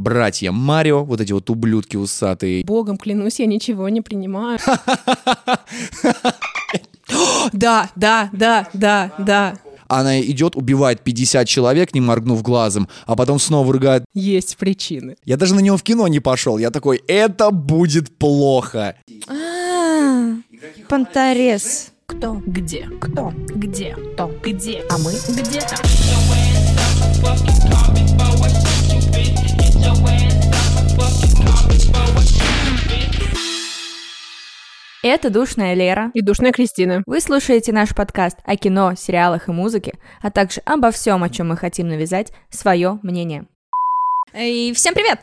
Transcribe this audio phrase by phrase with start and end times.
[0.00, 2.64] братья Марио, вот эти вот ублюдки усатые.
[2.64, 4.58] Богом клянусь, я ничего не принимаю.
[7.52, 9.54] Да, да, да, да, да.
[9.88, 14.04] Она идет, убивает 50 человек, не моргнув глазом, а потом снова рыгает.
[14.14, 15.16] Есть причины.
[15.24, 16.58] Я даже на него в кино не пошел.
[16.58, 18.94] Я такой, это будет плохо.
[19.26, 20.34] А,
[20.88, 21.90] Понторез.
[22.06, 22.40] Кто?
[22.46, 22.88] Где?
[23.00, 23.32] Кто?
[23.48, 23.96] Где?
[24.14, 24.30] Кто?
[24.42, 24.84] Где?
[24.88, 25.76] А мы где-то.
[35.02, 36.10] Это «Душная Лера».
[36.12, 37.02] И душная Кристина.
[37.06, 41.48] Вы слушаете наш подкаст о кино, сериалах и музыке, а также обо всем, о чем
[41.48, 43.46] мы хотим навязать свое мнение.
[44.38, 45.20] И всем привет!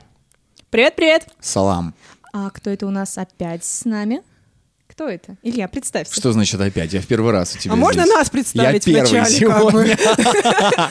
[0.71, 1.27] Привет-привет.
[1.39, 1.93] Салам.
[2.33, 4.23] А кто это у нас опять с нами?
[4.89, 5.37] Кто это?
[5.43, 6.15] Илья, представься.
[6.15, 6.91] Что значит опять?
[6.93, 8.13] Я в первый раз у тебя А можно здесь.
[8.15, 9.97] нас представить Я первый вначале, сегодня.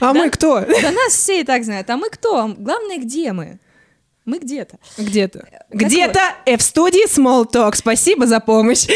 [0.00, 0.60] А мы кто?
[0.60, 1.90] Да нас все и так знают.
[1.90, 2.48] А мы кто?
[2.56, 3.58] Главное, где мы?
[4.24, 4.78] Мы где-то.
[4.98, 5.46] Где-то.
[5.70, 7.74] Где-то F-студии Small Talk.
[7.74, 8.86] Спасибо за помощь.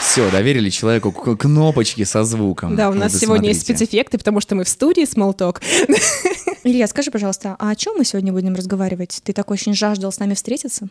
[0.00, 2.74] Все, доверили человеку кнопочки со звуком.
[2.74, 3.84] Да, у нас Вот сегодня есть смотрите.
[3.84, 5.62] спецэффекты, потому что мы в студии Small Talk.
[6.64, 9.20] Илья, скажи, пожалуйста, а о чем мы сегодня будем разговаривать?
[9.22, 10.88] Ты так очень жаждал с нами встретиться?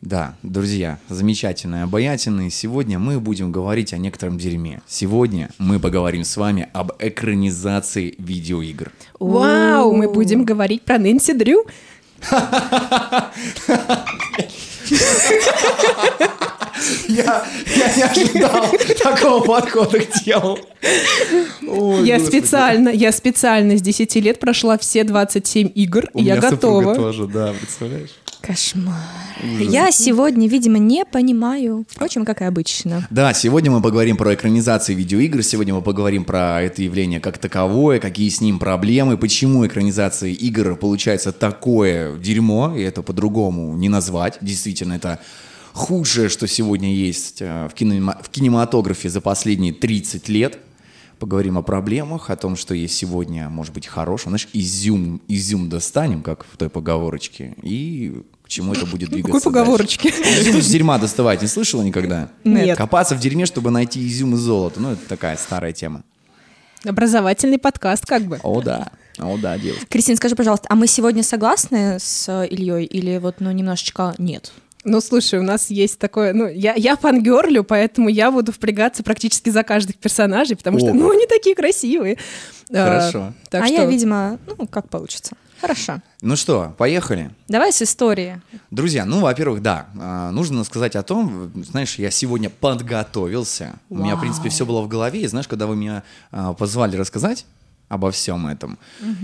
[0.00, 2.50] Да, друзья, замечательные, обаятельные.
[2.50, 4.82] Сегодня мы будем говорить о некотором дерьме.
[4.86, 8.92] Сегодня мы поговорим с вами об экранизации видеоигр.
[9.18, 11.64] Вау, мы будем говорить про Нэнси Дрю.
[17.08, 17.44] Я,
[17.76, 18.66] я не ожидал
[19.02, 20.58] такого подхода к делу.
[22.04, 26.94] Я специально, я специально с 10 лет прошла все 27 игр, и я готова.
[26.94, 28.10] тоже, да, представляешь?
[28.40, 28.94] Кошмар.
[29.58, 31.86] Я сегодня, видимо, не понимаю.
[31.88, 33.06] Впрочем, как и обычно.
[33.08, 38.00] Да, сегодня мы поговорим про экранизации видеоигр, сегодня мы поговорим про это явление как таковое,
[38.00, 44.36] какие с ним проблемы, почему экранизация игр получается такое дерьмо, и это по-другому не назвать.
[44.42, 45.20] Действительно, это
[45.74, 50.58] худшее, что сегодня есть э, в, кинема- в кинематографе за последние 30 лет.
[51.18, 54.30] Поговорим о проблемах, о том, что есть сегодня, может быть, хорошим.
[54.30, 59.52] Знаешь, изюм, изюм достанем, как в той поговорочке, и к чему это будет двигаться Какой
[59.52, 60.08] поговорочки?
[60.08, 62.30] Изюм из дерьма доставать не слышала никогда?
[62.44, 62.76] Нет.
[62.76, 64.80] Копаться в дерьме, чтобы найти изюм и золото.
[64.80, 66.02] Ну, это такая старая тема.
[66.84, 68.38] Образовательный подкаст как бы.
[68.42, 68.92] О, да.
[69.18, 69.86] О, да, девушка.
[69.86, 74.52] Кристина, скажи, пожалуйста, а мы сегодня согласны с Ильей или вот, ну, немножечко нет?
[74.84, 79.50] Ну, слушай, у нас есть такое, ну, я, я фангерлю, поэтому я буду впрягаться практически
[79.50, 80.94] за каждых персонажей, потому что, О.
[80.94, 82.18] ну, они такие красивые.
[82.70, 83.32] А, Хорошо.
[83.50, 83.74] так а что...
[83.74, 85.36] я, видимо, ну, как получится.
[85.60, 86.02] Хорошо.
[86.20, 87.30] Ну что, поехали.
[87.48, 88.42] Давай с истории.
[88.70, 93.76] Друзья, ну, во-первых, да, а, нужно сказать о том, знаешь, я сегодня подготовился.
[93.88, 95.22] У меня, в принципе, все было в голове.
[95.22, 97.46] И знаешь, когда вы меня а, позвали рассказать
[97.88, 98.78] обо всем этом,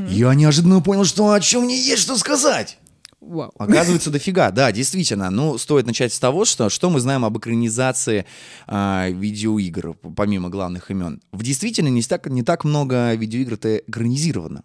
[0.09, 2.79] я неожиданно понял, что о чем мне есть что сказать.
[3.21, 3.53] Вау.
[3.59, 5.31] Оказывается, дофига, да, действительно.
[5.31, 8.25] Ну, стоит начать с того, что, что мы знаем об экранизации
[8.67, 11.21] а, видеоигр, помимо главных имен.
[11.31, 14.65] В действительности не так, не так много видеоигр-то экранизировано.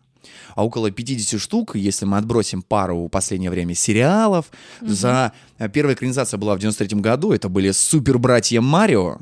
[0.56, 4.46] А около 50 штук, если мы отбросим пару в последнее время сериалов,
[4.82, 9.18] за а, первая экранизация была в 93 году, это были супер-братья Марио.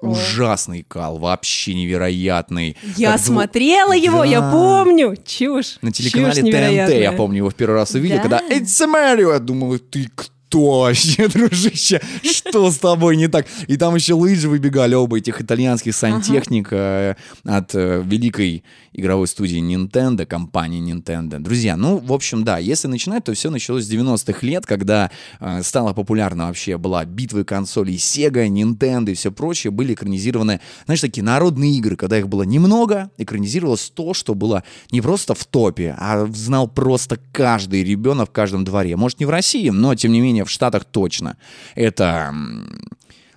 [0.00, 2.76] Ужасный кал, вообще невероятный.
[2.96, 4.50] Я Как смотрела его, я Да.
[4.52, 5.16] помню.
[5.24, 5.78] Чушь.
[5.82, 6.50] На телеканале Чушь
[6.90, 8.22] ТНТ я помню его в первый раз увидел, Да.
[8.22, 12.00] когда It's a Mario, я думаю, ты кто вообще, дружище?
[12.22, 13.46] Что с тобой не так?
[13.66, 17.14] И там еще лыжи выбегали оба этих итальянских сантехника э,
[17.44, 21.38] от э, великой игровой студии Nintendo, компании Nintendo.
[21.38, 25.62] Друзья, ну, в общем, да, если начинать, то все началось с 90-х лет, когда э,
[25.62, 31.22] стала популярна вообще была битвы консолей Sega, Nintendo и все прочее, были экранизированы, знаешь, такие
[31.22, 36.26] народные игры, когда их было немного, экранизировалось то, что было не просто в топе, а
[36.32, 38.96] знал просто каждый ребенок в каждом дворе.
[38.96, 41.36] Может, не в России, но, тем не менее, менее в Штатах точно.
[41.74, 42.34] Это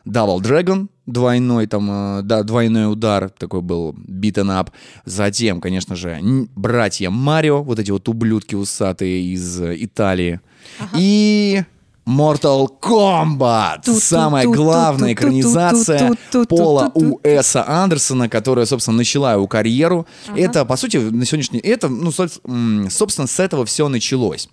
[0.06, 4.70] Double Dragon, двойной там, э, да, двойной удар, такой был beaten up.
[5.06, 6.20] Затем, конечно же,
[6.56, 10.42] братья Марио, вот эти вот ублюдки усатые из э, Италии.
[10.80, 10.98] Ага.
[10.98, 11.64] И
[12.06, 13.88] Mortal Kombat!
[14.00, 16.16] Самая главная экранизация
[16.48, 20.08] Пола Уэса Андерсона, которая, собственно, начала его карьеру.
[20.28, 20.40] Ага.
[20.40, 21.60] Это, по сути, на сегодняшний...
[21.60, 24.50] Это, ну, собственно, с этого все началось.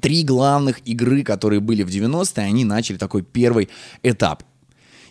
[0.00, 3.68] Три главных игры, которые были в 90-е, они начали такой первый
[4.02, 4.42] этап.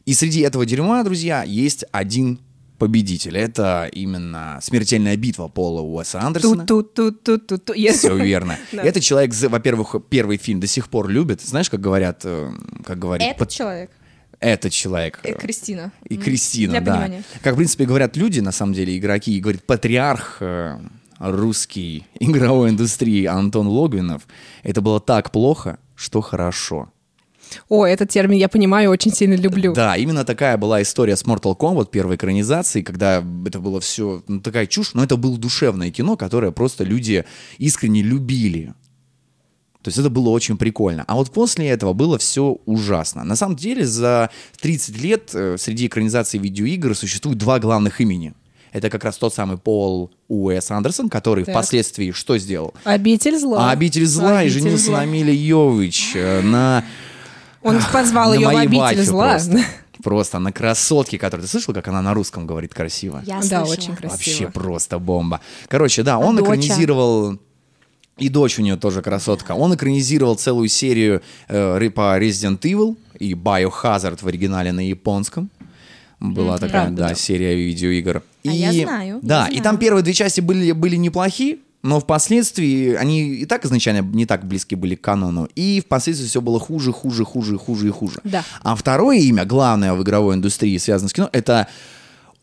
[0.05, 2.39] И среди этого дерьма, друзья, есть один
[2.79, 3.37] победитель.
[3.37, 6.65] Это именно смертельная битва Пола Уэса Андерсона.
[6.65, 7.73] Ту-ту-ту-ту-ту-ту.
[7.73, 8.57] Я- Все верно.
[8.71, 8.81] Да.
[8.81, 11.41] Этот человек, во-первых, первый фильм до сих пор любит.
[11.41, 12.25] Знаешь, как говорят,
[12.83, 13.91] как говорит Этот человек.
[14.39, 15.19] этот человек.
[15.21, 15.91] Э, Кристина.
[16.09, 16.93] И Кристина, Для да.
[16.93, 17.23] понимания.
[17.43, 20.41] Как, в принципе, говорят люди, на самом деле, игроки, и говорит, патриарх
[21.21, 24.27] русской игровой индустрии Антон Логвинов,
[24.63, 26.89] это было так плохо, что хорошо.
[27.69, 29.73] О, этот термин я понимаю, очень сильно люблю.
[29.73, 34.39] Да, именно такая была история с Mortal Kombat первой экранизации, когда это было все ну,
[34.39, 37.25] такая чушь, но это было душевное кино, которое просто люди
[37.57, 38.73] искренне любили.
[39.81, 41.03] То есть это было очень прикольно.
[41.07, 43.23] А вот после этого было все ужасно.
[43.23, 44.29] На самом деле за
[44.61, 48.33] 30 лет э, среди экранизаций видеоигр существует два главных имени.
[48.71, 51.53] Это как раз тот самый Пол Уэс Андерсон, который Так.
[51.55, 52.73] впоследствии что сделал?
[52.83, 53.69] Обитель зла.
[53.69, 54.97] А «Обитель зла» и Обитель женился зла.
[54.99, 56.83] на Миле Йович, э, на
[57.61, 59.31] Он позвал на ее в обитель зла.
[59.31, 59.59] Просто,
[60.03, 61.45] просто на красотке, которая...
[61.45, 63.21] Ты слышал, как она на русском говорит красиво?
[63.25, 63.71] Я Да, слышала.
[63.73, 64.09] очень красиво.
[64.11, 65.41] Вообще просто бомба.
[65.67, 66.45] Короче, да, он доча?
[66.47, 67.37] экранизировал...
[68.17, 69.53] И дочь у нее тоже красотка.
[69.53, 75.49] Он экранизировал целую серию э, по Resident Evil и Biohazard в оригинале на японском.
[76.21, 78.21] Была такая, правда, да, серия видеоигр.
[78.47, 79.63] А я знаю, Да, я и знаю.
[79.63, 84.45] там первые две части были, были неплохи, но впоследствии они и так изначально не так
[84.45, 88.19] близки были к канону, и впоследствии все было хуже, хуже, хуже, хуже и хуже.
[88.23, 88.43] Да.
[88.61, 91.67] А второе имя, главное в игровой индустрии, связанное с кино, это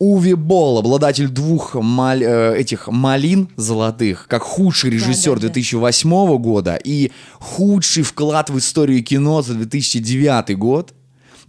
[0.00, 5.52] Уви Болл, обладатель двух маль- э, этих малин золотых, как худший режиссер да, да.
[5.52, 7.10] 2008 года и
[7.40, 10.94] худший вклад в историю кино за 2009 год.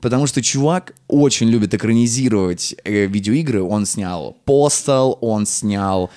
[0.01, 3.61] Потому что чувак очень любит экранизировать э, видеоигры.
[3.63, 6.09] Он снял Postal, он снял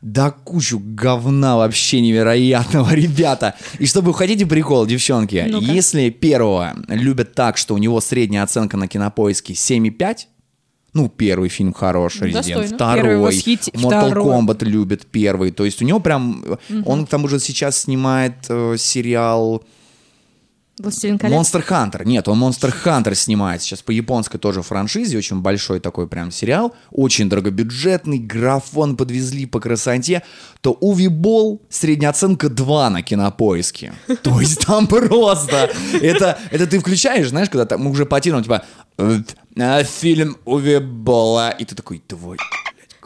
[0.00, 3.54] да кучу говна вообще невероятного, ребята.
[3.78, 5.64] И чтобы вы хотите прикол, девчонки, Ну-ка.
[5.64, 10.16] если первого любят так, что у него средняя оценка на кинопоиске 7,5,
[10.92, 12.74] ну, первый фильм хорош, Resident, Достойно.
[12.76, 14.24] второй, восхити- Mortal второй.
[14.26, 15.50] Kombat любит первый.
[15.52, 19.64] То есть у него прям, э, он к тому же сейчас снимает э, сериал
[20.84, 21.34] «Властелин колец».
[21.34, 22.04] Monster Hunter.
[22.04, 26.74] Нет, он Monster Hunter снимает сейчас по японской тоже франшизе, очень большой такой прям сериал,
[26.90, 30.22] очень дорогобюджетный, графон подвезли по красоте,
[30.60, 33.92] то Уви Болл средняя оценка 2 на кинопоиске.
[34.22, 35.70] То есть там просто,
[36.00, 38.62] это, это ты включаешь, знаешь, когда там уже по титрам, типа,
[38.98, 39.20] э,
[39.56, 42.38] э, фильм Уви Болла, и ты такой, твой,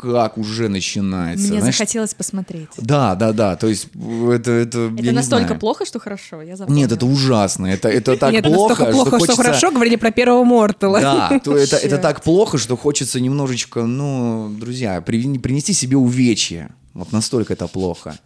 [0.00, 1.49] как уже начинается.
[1.49, 1.77] Мне знаешь.
[1.77, 2.69] захотелось посмотреть.
[2.77, 4.50] Да, да, да, то есть это...
[4.53, 5.61] Это, Это настолько знаю.
[5.61, 6.43] плохо, что хорошо.
[6.43, 6.83] Я запомнила.
[6.85, 7.67] Нет, это ужасно.
[7.67, 9.43] Это, это так Нет, плохо, настолько плохо, что, хочется...
[9.43, 11.00] хорошо, говорили про первого Мортала.
[11.00, 16.71] Да, то это, это так плохо, что хочется немножечко, ну, друзья, при- принести себе увечье.
[16.95, 18.19] Вот настолько это плохо.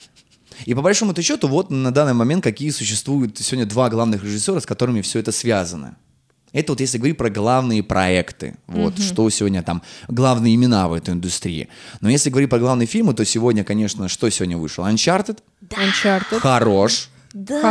[0.64, 4.66] И по большому счету, вот на данный момент какие существуют сегодня два главных режиссера, с
[4.66, 5.96] которыми все это связано.
[6.52, 11.14] Это вот если говорить про главные проекты, вот что сегодня там главные имена в этой
[11.14, 11.68] индустрии.
[12.00, 14.84] Но если говорить про главные фильмы, то сегодня, конечно, что сегодня вышел?
[14.84, 15.38] Uncharted,
[15.70, 16.40] Uncharted.
[16.40, 17.08] хорош,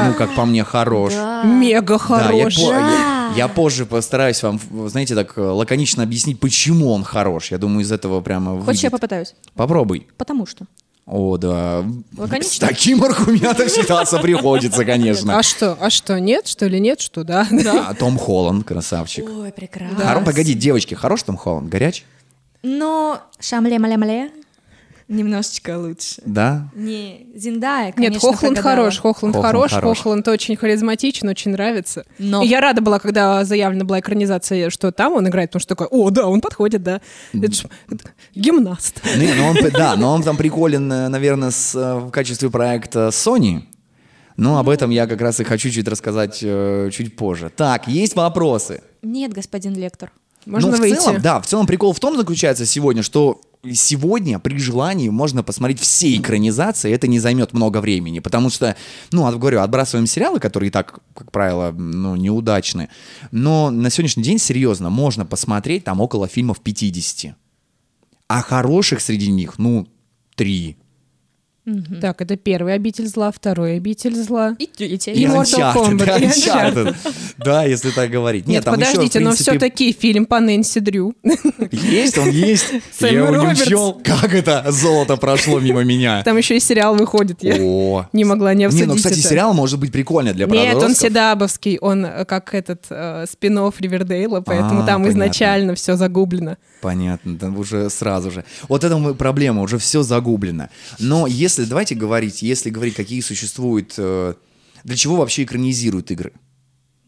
[0.10, 1.14] ну как по мне хорош.
[1.46, 6.92] Мега Да, я, по- я- я позже постараюсь вам, знаете, так э, лаконично объяснить, почему
[6.92, 7.52] он хорош.
[7.52, 9.36] Я думаю, из этого прямо Хочешь, я попытаюсь?
[9.54, 10.08] Попробуй.
[10.18, 10.66] Потому что.
[11.06, 11.84] О, да.
[12.16, 12.52] Лаконично?
[12.52, 15.38] С таким аргументом считаться приходится, конечно.
[15.38, 15.78] А что?
[15.82, 16.20] А что?
[16.20, 16.48] Нет?
[16.48, 17.02] Что ли нет?
[17.02, 17.48] Что да?
[17.88, 19.26] А Том Холланд, красавчик.
[19.30, 19.98] Ой, прекрасно.
[20.00, 21.70] Хоро- Погоди, девочки, хорош Том Холланд?
[21.70, 22.06] Горяч?
[22.64, 24.32] Но шамле-мале-мале
[25.12, 26.22] немножечко лучше.
[26.26, 26.70] Да?
[26.76, 28.76] Не, Зиндая, Нет, конечно, Хохланд прогадала.
[28.76, 29.98] хорош, Хохланд Хохланд хорош, хорош.
[30.00, 32.06] Хохланд очень харизматичен, очень нравится.
[32.18, 35.70] Но- И я рада была, когда заявлена была экранизация, что там он играет, потому что
[35.76, 37.02] такой, о, да, он подходит, да.
[37.34, 37.64] Это ж
[38.36, 39.02] гимнаст.
[39.18, 43.10] Не, ну он, да, но он там приколен, э, наверное, с, э, в качестве проекта
[43.10, 43.64] Sony.
[44.38, 47.52] Но об этом я как раз и хочу чуть рассказать э, чуть позже.
[47.56, 48.82] Так, есть вопросы?
[49.02, 50.12] Нет, господин лектор.
[50.46, 50.96] Можно в выйти.
[50.96, 55.80] целом, да, в целом прикол в том заключается сегодня, что сегодня при желании можно посмотреть
[55.80, 58.76] все экранизации, это не займет много времени, потому что,
[59.12, 62.90] ну, от- говорю, отбрасываем сериалы, которые и так, как правило, ну, неудачны,
[63.32, 67.36] но на сегодняшний день, серьезно, можно посмотреть там около фильмов 50.
[68.28, 69.88] А хороших среди них, ну,
[70.36, 70.78] три.
[72.02, 74.56] Так, это первый обитель зла, второй обитель зла.
[74.58, 75.12] И тетя.
[75.12, 76.96] И Mortal Kombat, и Uncharted.
[77.38, 78.48] Да, если так говорить.
[78.48, 81.14] Нет, там еще, в подождите, но принципе, все-таки фильм по Нэнси Дрю.
[81.72, 82.66] Есть, он есть.
[82.98, 83.62] Сэмми Я его не Робертс.
[83.68, 84.02] учел.
[84.04, 86.24] Как это золото прошло мимо меня?
[86.24, 87.44] Там еще и сериал выходит.
[87.44, 88.08] Я О.
[88.14, 89.28] не могла не обсудить Не, ну, кстати, это.
[89.30, 90.98] сериал может быть прикольный для Нет, он подростков.
[91.10, 95.10] седабовский, он э, как этот э, спин-офф Ривердейла, поэтому А, там понятно.
[95.10, 96.58] изначально все загублено.
[96.82, 98.44] Понятно, там уже сразу же.
[98.68, 100.70] Вот это мы- проблема, уже все загублено.
[100.98, 103.94] Но если, давайте говорить, если говорить, какие существуют...
[103.98, 104.34] э,
[104.84, 106.34] для чего вообще экранизируют игры?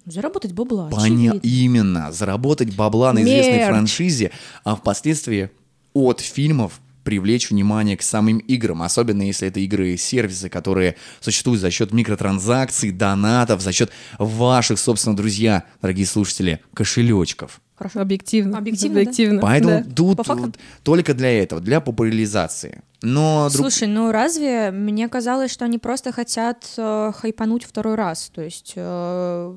[0.06, 1.40] Заработать бабла, Поня-.
[1.44, 3.70] Именно, заработать бабла на известной Мерч.
[3.70, 4.32] франшизе,
[4.64, 5.50] а впоследствии
[5.94, 11.62] от фильмов привлечь внимание к самым играм, особенно если это игры и сервисы, которые существуют
[11.62, 17.62] за счет микротранзакций, донатов, за счет ваших, собственно, друзья, дорогие слушатели, кошелечков.
[17.84, 18.00] Хорошо.
[18.02, 18.58] Объективно.
[18.58, 19.02] Объективно, да?
[19.02, 19.42] Объективно.
[19.42, 19.94] Поэтому да.
[19.94, 20.54] тут По фактам.
[20.84, 22.82] только для этого, для популяризации.
[23.02, 28.32] Но друг- Слушай, ну разве мне казалось, что они просто хотят э, хайпануть второй раз?
[28.34, 29.56] То есть э,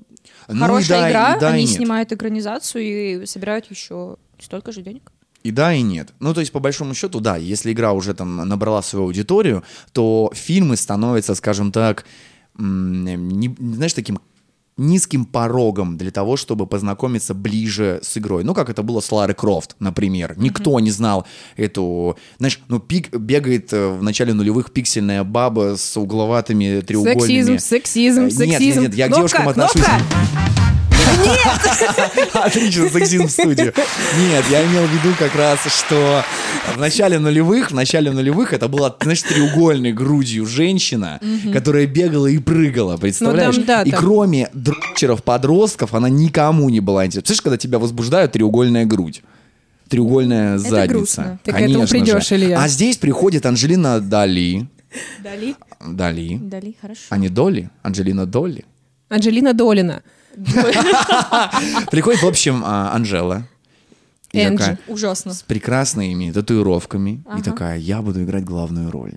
[0.48, 1.70] Ну хорошая да, и игра, да, они нет.
[1.76, 2.82] снимают экранизацию
[3.22, 5.12] и собирают еще столько же денег.
[5.44, 6.12] И да, и нет.
[6.18, 10.32] Ну, то есть, по большому счету, да, если игра уже там набрала свою аудиторию, то
[10.34, 12.04] фильмы становятся, скажем так,
[12.58, 14.18] не знаешь, таким
[14.76, 18.44] низким порогом для того, чтобы познакомиться ближе с игрой.
[18.44, 20.34] Ну, как это было с Ларой Крофт, например.
[20.36, 22.18] Никто не знал эту...
[22.38, 27.56] Знаешь, ну, пик, бегает э, в начале нулевых пиксельная баба с угловатыми треугольными...
[27.56, 28.80] Сексизм, сексизм, Э, нет, сексизм.
[28.80, 29.82] Нет, нет, я к Кнопка, девушкам отношусь...
[29.82, 30.65] кнопка!
[32.32, 33.72] Отлично, сексизм в студию.
[34.18, 36.22] Нет, я имел в виду как раз, что
[36.74, 41.20] в начале нулевых, в начале нулевых это была, знаешь, треугольной грудью женщина,
[41.52, 43.56] которая бегала и прыгала, представляешь?
[43.56, 47.22] Ну, да, и кроме дрочеров, подростков, она никому не была интересна.
[47.22, 49.22] Представляешь, когда тебя возбуждает треугольная грудь?
[49.88, 50.88] Треугольная задница.
[50.88, 51.38] грустно.
[51.44, 52.34] Ты к этому Конечно придешь, же.
[52.34, 52.60] Илья.
[52.60, 54.66] А здесь приходит Анджелина Дали.
[55.22, 55.54] Дали?
[55.80, 56.38] Дали.
[56.42, 57.02] Дали, хорошо.
[57.10, 57.70] А не Долли?
[57.82, 58.64] Анджелина Долли.
[59.08, 60.02] Анджелина Долина.
[61.90, 63.46] Приходит, в общем, а, Анжела.
[64.32, 64.58] Энджи.
[64.58, 65.32] такая, Ужасно.
[65.32, 67.22] с прекрасными татуировками.
[67.38, 69.14] И такая, я буду играть главную роль.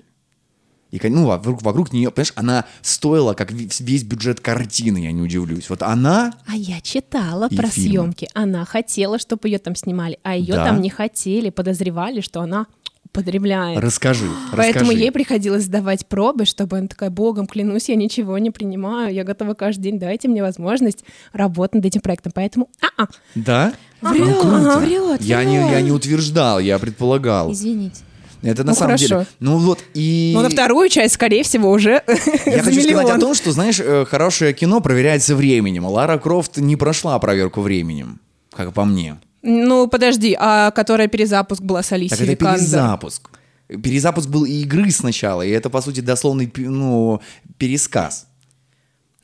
[0.90, 5.70] И, ну, вокруг, вокруг нее, понимаешь, она стоила, как весь бюджет картины, я не удивлюсь.
[5.70, 6.32] Вот она...
[6.46, 7.90] А я читала про фильмы.
[7.90, 8.28] съемки.
[8.34, 10.64] Она хотела, чтобы ее там снимали, а ее Да?
[10.64, 12.66] там не хотели, подозревали, что она
[13.12, 13.78] употребляет.
[13.80, 14.26] Расскажи,
[14.56, 15.00] Поэтому расскажи.
[15.02, 19.54] ей приходилось сдавать пробы, чтобы она такая, богом клянусь, я ничего не принимаю, я готова
[19.54, 22.32] каждый день, дайте мне возможность работать над этим проектом.
[22.34, 23.72] Поэтому, а-а, Да?
[24.00, 24.78] Врет, ну, круто.
[24.78, 27.52] врет, я, не, я не утверждал, я предполагал.
[27.52, 28.02] Извините.
[28.42, 29.06] Это на Ну, самом хорошо.
[29.06, 29.26] деле.
[29.40, 30.32] Ну вот и...
[30.34, 32.02] ну на вторую часть, скорее всего, уже
[32.46, 33.10] Я хочу сказать миллион.
[33.10, 35.84] о том, что, знаешь, э, хорошее кино проверяется временем.
[35.84, 38.18] Лара Крофт не прошла проверку временем,
[38.56, 39.18] как по мне.
[39.42, 42.58] Ну, подожди, а которая перезапуск была с Так Алисией это Викандер?
[42.58, 43.30] перезапуск.
[43.68, 47.20] Перезапуск был и игры сначала, и это, по сути, дословный ну,
[47.56, 48.26] пересказ.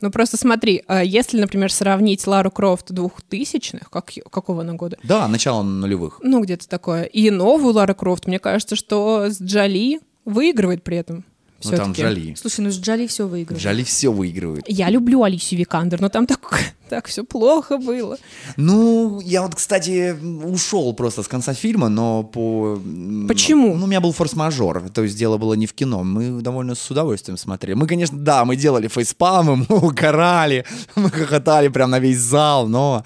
[0.01, 4.99] Ну, просто смотри, а если, например, сравнить Лару Крофт двухтысячных, как, какого она года?
[5.03, 6.21] Да, начало нулевых.
[6.23, 7.05] Ну, где-то такое.
[7.05, 11.25] И новую Лару Крофт, мне кажется, что с Джоли выигрывает при этом.
[11.65, 11.93] Ну, там.
[11.93, 12.35] Джоли.
[12.39, 13.63] Слушай, ну с Джоли все выигрывает.
[13.63, 14.65] Джоли все выигрывает.
[14.69, 16.41] Я люблю Алисию Викандер, но там так,
[16.89, 18.19] так все плохо было.
[18.57, 22.79] Ну, я вот, кстати, ушел просто с конца фильма, но по...
[23.27, 23.75] Почему?
[23.75, 26.05] Ну, у меня был форс-мажор, то есть дело было не в кино.
[26.05, 27.75] Мы довольно с удовольствием смотрели.
[27.75, 33.05] Мы, конечно, да, мы делали фейспалмы, мы угорали, мы хохотали прям на весь зал, но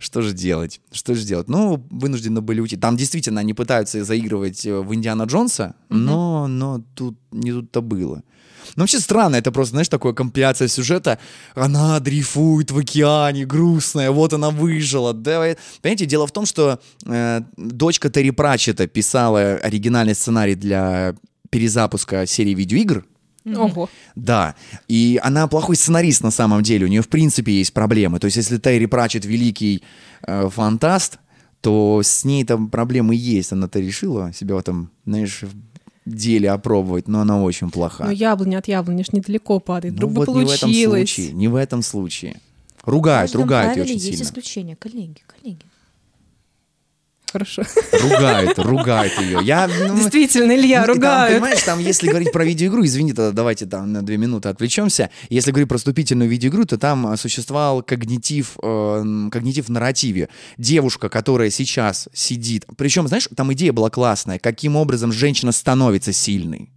[0.00, 0.80] что же делать?
[0.90, 1.48] Что же делать?
[1.48, 2.76] Ну, вынуждены были уйти.
[2.76, 8.22] Там действительно они пытаются заигрывать э, в Индиана Джонса, но, но тут не тут-то было.
[8.76, 11.18] Ну, вообще странно, это просто, знаешь, такая компиляция сюжета.
[11.54, 15.12] Она дрейфует в океане, грустная, вот она выжила.
[15.12, 21.14] Да, понимаете, дело в том, что э, дочка Терри Пратчета писала оригинальный сценарий для
[21.50, 23.04] перезапуска серии видеоигр.
[23.44, 23.88] Ого.
[24.16, 24.54] Да,
[24.88, 28.18] и она плохой сценарист на самом деле, у нее в принципе есть проблемы.
[28.18, 29.82] То есть если Терри Пратчет великий
[30.26, 31.18] э, фантаст,
[31.60, 33.52] то с ней там проблемы есть.
[33.52, 35.42] Она-то решила себя в этом, знаешь,
[36.06, 38.04] деле опробовать, но она очень плоха.
[38.04, 39.94] Но яблоня от яблони ж недалеко падает.
[39.94, 41.10] Ну Вдруг бы вот не в этом получилось.
[41.10, 42.40] случае, не в этом случае.
[42.84, 44.22] Ругают, ругают ее очень есть сильно.
[44.22, 45.64] исключения, коллеги, коллеги.
[47.32, 47.62] Хорошо.
[47.92, 49.40] Ругают, ругают ее.
[49.42, 53.32] Я, ну, Действительно, Илья, Ну, и там, понимаешь, там, если говорить про видеоигру, извини, тогда
[53.32, 55.10] давайте там на две минуты отвлечемся.
[55.28, 60.28] Если говорить про вступительную видеоигру, то там а, существовал когнитив, э, когнитив в нарративе.
[60.58, 62.66] Девушка, которая сейчас сидит...
[62.76, 64.38] Причем, знаешь, там идея была классная.
[64.38, 66.70] Каким образом женщина становится сильной.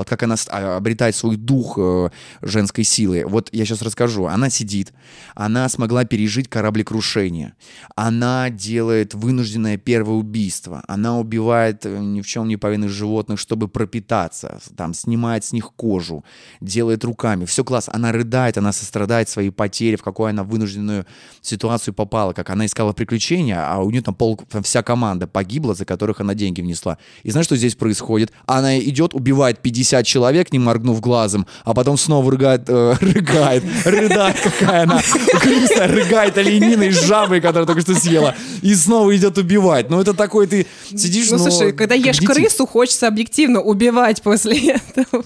[0.00, 2.08] Вот как она а, обретает свой дух э,
[2.40, 3.24] женской силы.
[3.26, 4.24] Вот я сейчас расскажу.
[4.24, 4.94] Она сидит,
[5.34, 7.52] она смогла пережить кораблекрушение,
[7.96, 13.68] она делает вынужденное первое убийство, она убивает э, ни в чем не повинных животных, чтобы
[13.68, 16.24] пропитаться, там, снимает с них кожу,
[16.62, 17.44] делает руками.
[17.44, 17.90] Все класс.
[17.92, 21.04] Она рыдает, она сострадает своей потере, в какую она вынужденную
[21.42, 25.74] ситуацию попала, как она искала приключения, а у нее там, пол, там вся команда погибла,
[25.74, 26.96] за которых она деньги внесла.
[27.22, 28.32] И знаешь, что здесь происходит?
[28.46, 34.36] Она идет, убивает 50 человек, не моргнув глазом, а потом снова рыгает, э, рыгает, рыдает,
[34.40, 35.00] какая она
[35.42, 39.90] грустная, рыгает олениной с жабой, которую только что съела, и снова идет убивать.
[39.90, 44.58] Ну, это такой ты сидишь, Ну, ну, слушай, когда ешь крысу, хочется объективно убивать после
[44.94, 45.22] этого.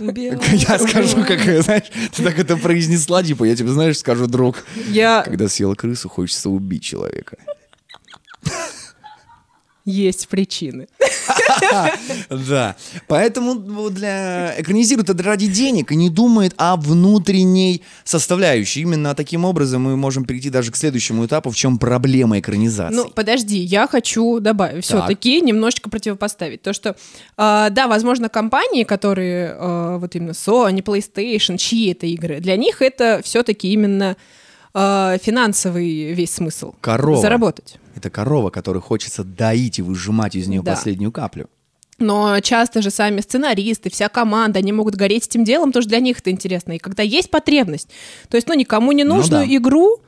[0.53, 5.23] Я скажу, как, знаешь, ты так это произнесла, типа, я тебе, знаешь, скажу, друг, Я...
[5.23, 7.37] когда съела крысу, хочется убить человека.
[9.85, 10.89] Есть причины.
[12.31, 12.77] Да.
[13.07, 13.55] Поэтому
[13.91, 18.81] для экранизирует это ради денег и не думает о внутренней составляющей.
[18.81, 22.95] Именно таким образом мы можем перейти даже к следующему этапу, в чем проблема экранизации.
[22.95, 26.63] Ну, подожди, я хочу добавить все-таки немножечко противопоставить.
[26.63, 26.91] То, что,
[27.37, 32.83] э, да, возможно, компании, которые, э, вот именно Sony, PlayStation, чьи это игры, для них
[32.83, 34.17] это все-таки именно
[34.75, 36.75] э, финансовый весь смысл.
[36.81, 37.21] Корова.
[37.21, 37.79] Заработать.
[37.95, 40.73] Это корова, которую хочется доить и выжимать из нее Да.
[40.73, 41.47] последнюю каплю.
[41.99, 46.19] Но часто же сами сценаристы, вся команда, они могут гореть этим делом, что для них
[46.19, 46.73] это интересно.
[46.73, 47.89] И когда есть потребность,
[48.29, 49.57] то есть, ну, никому не Ну нужную да.
[49.57, 50.01] игру,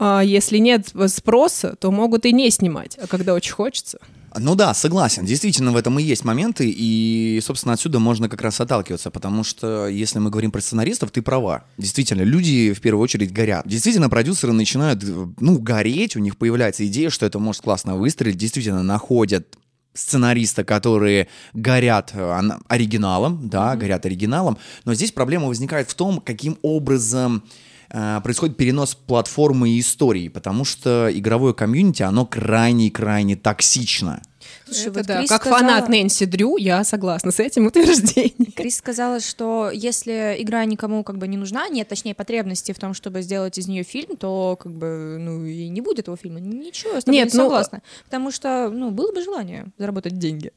[0.00, 2.98] а, если нет спроса, то могут и не снимать.
[3.00, 3.98] А когда очень хочется...
[4.38, 5.24] Ну да, согласен.
[5.24, 9.88] Действительно, в этом и есть моменты, и, собственно, отсюда можно как раз отталкиваться, потому что,
[9.88, 11.64] если мы говорим про сценаристов, ты права.
[11.78, 13.66] Действительно, люди в первую очередь горят.
[13.66, 15.02] Действительно, продюсеры начинают,
[15.40, 19.56] ну, гореть, у них появляется идея, что это может классно выстрелить, действительно, находят
[19.92, 26.58] сценариста, которые горят э, оригиналом, да, горят оригиналом, но здесь проблема возникает в том, каким
[26.62, 27.42] образом
[27.90, 34.22] происходит перенос платформы и истории, потому что игровое комьюнити, оно крайне-крайне токсично.
[34.64, 38.52] Слушай, Это вот да, Крис как сказала- фанат Нэнси Дрю, я согласна с этим утверждением.
[38.52, 42.94] Крис сказала, что если игра никому как бы не нужна, нет, точнее, потребности в том,
[42.94, 46.40] чтобы сделать из нее фильм, то как бы, ну, и не будет этого фильма.
[46.40, 47.82] Ничего, я с тобой Нет, не ну, согласна.
[48.04, 50.52] Потому что, ну, было бы желание заработать деньги.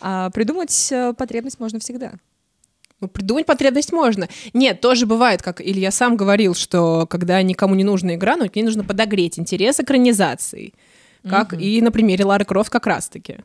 [0.00, 2.12] А придумать э, потребность можно всегда.
[3.00, 4.28] Ну, придумать потребность можно.
[4.52, 8.56] Нет, тоже бывает, как Илья сам говорил, что когда никому не нужна игра, но к
[8.56, 10.72] ней нужно подогреть интерес экранизации.
[11.28, 13.38] Как и на примере Лары Крофт как раз-таки.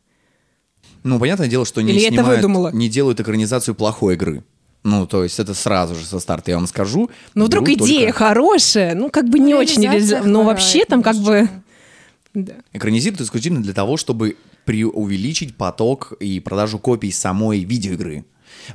[1.03, 4.43] Ну, понятное дело, что не Или снимают, не делают экранизацию плохой игры.
[4.83, 7.09] Ну, то есть это сразу же со старта я вам скажу.
[7.35, 10.47] Ну, вдруг идея только- хорошая, ну, как бы не Ну, очень реализация реализа- Но хворает
[10.47, 11.49] вообще там как бы...
[12.33, 12.53] Да.
[12.73, 18.25] Экранизируют исключительно для того, чтобы преувеличить поток и продажу копий самой видеоигры.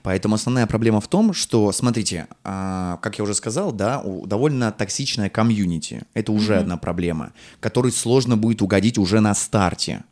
[0.02, 4.73] Поэтому основная проблема в том, что, смотрите, а, как я уже сказал, да, у- довольно
[4.73, 6.02] токсичная комьюнити.
[6.14, 10.04] Это уже одна проблема, которой сложно будет угодить уже на старте.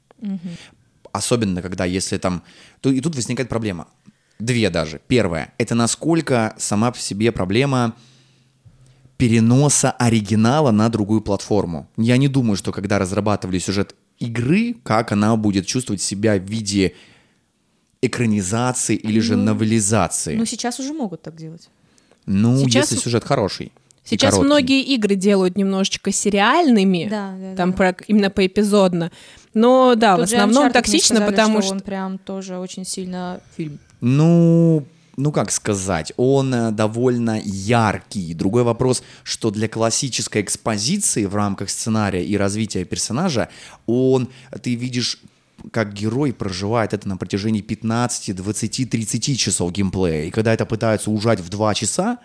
[1.13, 2.43] Особенно, когда если там...
[2.81, 3.87] То и тут возникает проблема.
[4.39, 5.01] Две даже.
[5.09, 5.53] Первая.
[5.57, 7.95] Это насколько сама по себе проблема
[9.17, 11.89] переноса оригинала на другую платформу.
[11.97, 16.95] Я не думаю, что когда разрабатывали сюжет игры, как она будет чувствовать себя в виде
[18.07, 20.37] экранизации или же новелизации.
[20.37, 21.69] Ну, сейчас уже могут так делать.
[22.27, 23.73] Ну, Сейчас- если сюжет хороший.
[24.05, 27.77] Сейчас многие игры делают немножечко сериальными, Да, да, там да.
[27.77, 29.11] про- именно поэпизодно.
[29.53, 31.75] Но да, Тут в основном Uncharted токсично, сказали, потому что что...
[31.75, 33.79] он прям тоже очень сильно фильм.
[34.01, 38.35] Ну, ну как сказать, он э, довольно яркий.
[38.35, 43.49] Другой вопрос, что для классической экспозиции в рамках сценария и развития персонажа,
[43.87, 44.29] он,
[44.63, 45.21] ты видишь
[45.73, 50.25] как герой проживает это на протяжении 15, 20, 30 часов геймплея.
[50.25, 52.19] И когда это пытаются ужать в 2 часа,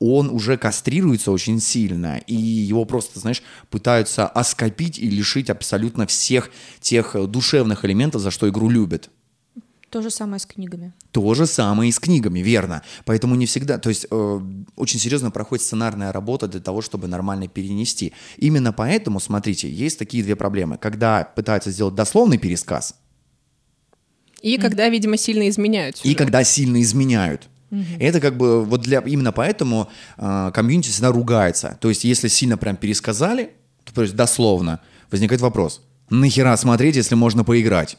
[0.00, 2.18] он уже кастрируется очень сильно.
[2.26, 8.48] И его просто, знаешь, пытаются оскопить и лишить абсолютно всех тех душевных элементов, за что
[8.48, 9.10] игру любят.
[9.90, 10.92] То же самое с книгами.
[11.12, 12.82] То же самое и с книгами, верно.
[13.06, 14.40] Поэтому не всегда, то есть э,
[14.76, 18.12] очень серьезно проходит сценарная работа для того, чтобы нормально перенести.
[18.36, 20.76] Именно поэтому, смотрите, есть такие две проблемы.
[20.76, 22.94] Когда пытаются сделать дословный пересказ,
[24.42, 26.18] И когда, видимо, сильно изменяют и сюжет.
[26.18, 27.48] когда сильно изменяют.
[27.98, 31.76] Это как бы вот для именно поэтому э, комьюнити всегда ругается.
[31.80, 33.50] То есть если сильно прям пересказали,
[33.94, 37.98] то есть дословно, возникает вопрос: нахера смотреть, если можно поиграть?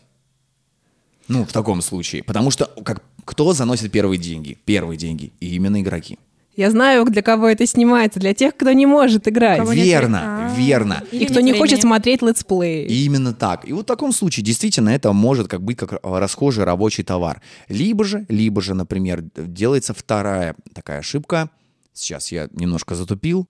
[1.30, 2.24] Ну, в таком случае.
[2.24, 4.58] Потому что как, кто заносит первые деньги?
[4.66, 5.32] Первые деньги.
[5.40, 6.18] И именно игроки.
[6.56, 9.60] Я знаю, для кого это снимается, для тех, кто не может играть.
[9.60, 10.56] Кого нет верно, вре- А.
[10.68, 11.04] верно.
[11.12, 11.60] И Или кто нет не времени.
[11.60, 12.86] хочет смотреть let's play.
[12.86, 13.66] И именно так.
[13.66, 17.42] И вот в таком случае действительно это может как быть как расхожий рабочий товар.
[17.70, 21.50] Либо же, либо же, например, делается вторая такая ошибка.
[21.94, 23.46] Сейчас я немножко затупил.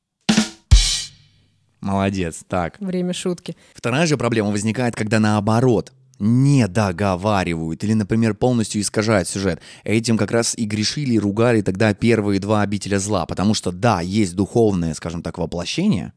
[1.81, 2.75] Молодец, так.
[2.79, 3.55] Время шутки.
[3.73, 9.61] Вторая же проблема возникает, когда наоборот не договаривают или, например, полностью искажают сюжет.
[9.83, 14.01] Этим как раз и грешили, и ругали тогда первые два обителя зла, потому что да,
[14.01, 16.13] есть духовное, скажем так, воплощение,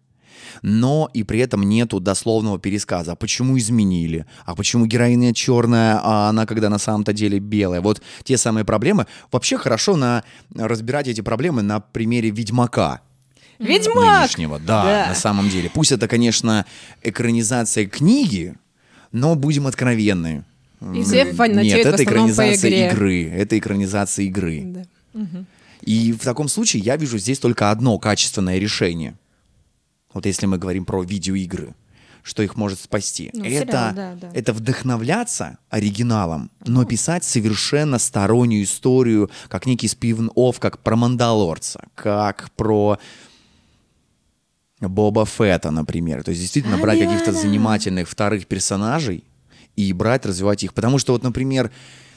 [0.61, 3.13] но и при этом нету дословного пересказа.
[3.13, 4.27] А почему изменили?
[4.45, 7.81] А почему героиня черная, а она когда на самом-то деле белая?
[7.81, 9.07] Вот те самые проблемы.
[9.31, 13.01] Вообще хорошо на, разбирать эти проблемы на примере Ведьмака
[13.61, 14.23] Ведьмак!
[14.23, 15.07] нынешнего, да, Да.
[15.11, 15.71] на самом деле.
[15.73, 16.67] Пусть это, конечно,
[17.03, 18.57] экранизация книги,
[19.13, 20.45] но будем откровенны.
[20.95, 22.89] И все Нет, в это экранизация игре.
[22.89, 23.31] игры.
[23.31, 24.63] Это экранизация игры.
[24.65, 24.85] Да.
[25.83, 29.15] И в таком случае я вижу здесь только одно качественное решение.
[30.13, 31.75] Вот если мы говорим про видеоигры.
[32.23, 33.31] что их может спасти.
[33.33, 34.31] Ну, это, сериал, да, да.
[34.33, 42.53] это вдохновляться оригиналом, но писать совершенно стороннюю историю, как некий спин-офф, как про Мандалорца, как
[42.55, 42.99] про
[44.89, 46.23] Боба Фетта, например.
[46.23, 49.25] То есть действительно брать каких-то занимательных вторых персонажей
[49.77, 50.75] и брать, развивать их.
[50.75, 51.71] Потому что вот, например,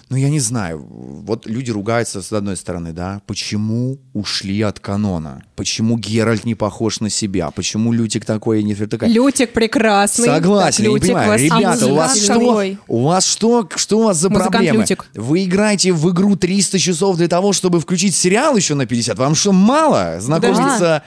[0.10, 5.44] ну я не знаю, вот люди ругаются с одной стороны, да, почему ушли от канона?
[5.56, 7.50] Почему Геральт не похож на себя?
[7.52, 9.10] Почему Лютик такой не такая?
[9.10, 10.26] Лютик прекрасный.
[10.26, 11.30] Согласен, Так, я не Лютик понимаю.
[11.30, 12.76] вас- Ребята, у вас что?
[12.88, 13.70] У вас что?
[13.76, 14.80] Что у вас за Музыкант проблемы?
[14.82, 15.06] Лютик.
[15.16, 19.18] Вы играете в игру 300 часов для того, чтобы включить сериал еще на 50?
[19.18, 21.02] Вам что, мало знакомиться?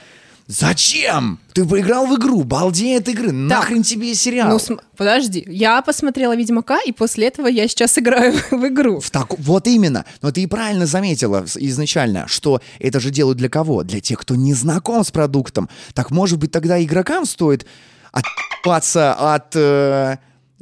[0.51, 1.37] Зачем?
[1.53, 4.49] Ты поиграл в игру, балдей от игры, нахрен тебе сериал?
[4.49, 8.99] Ну, см- подожди, я посмотрела «Ведьмака», и после этого я сейчас играю в игру.
[8.99, 10.05] В так- вот именно.
[10.23, 13.83] Но ты и правильно заметила изначально, что это же делают для кого?
[13.83, 15.69] Для тех, кто не знаком с продуктом.
[15.93, 17.67] Так может быть тогда игрокам стоит
[18.11, 19.55] отпаться от...
[19.55, 20.17] э,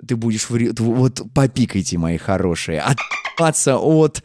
[0.05, 0.43] ты будешь...
[0.47, 2.81] т- Вот попикайте, мои хорошие.
[2.81, 4.21] Отпаться от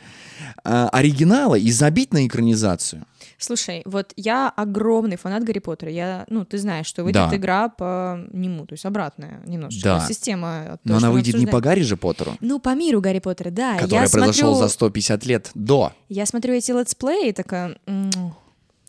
[0.64, 3.04] э, оригинала и забить на экранизацию.
[3.42, 5.90] Слушай, вот я огромный фанат Гарри Поттера.
[5.90, 7.36] Я, ну, ты знаешь, что выйдет Да.
[7.36, 10.00] игра по нему, то есть обратная немножечко Да.
[10.06, 10.78] система.
[10.84, 11.60] то, Но она выйдет не по.
[11.60, 13.74] Гарри же Поттеру, Ну, по миру Гарри Поттера, да.
[13.78, 15.92] который я произошел смотрю, за 150 лет до.
[16.08, 17.78] Я смотрю эти летсплеи и такая...
[17.86, 18.10] «М,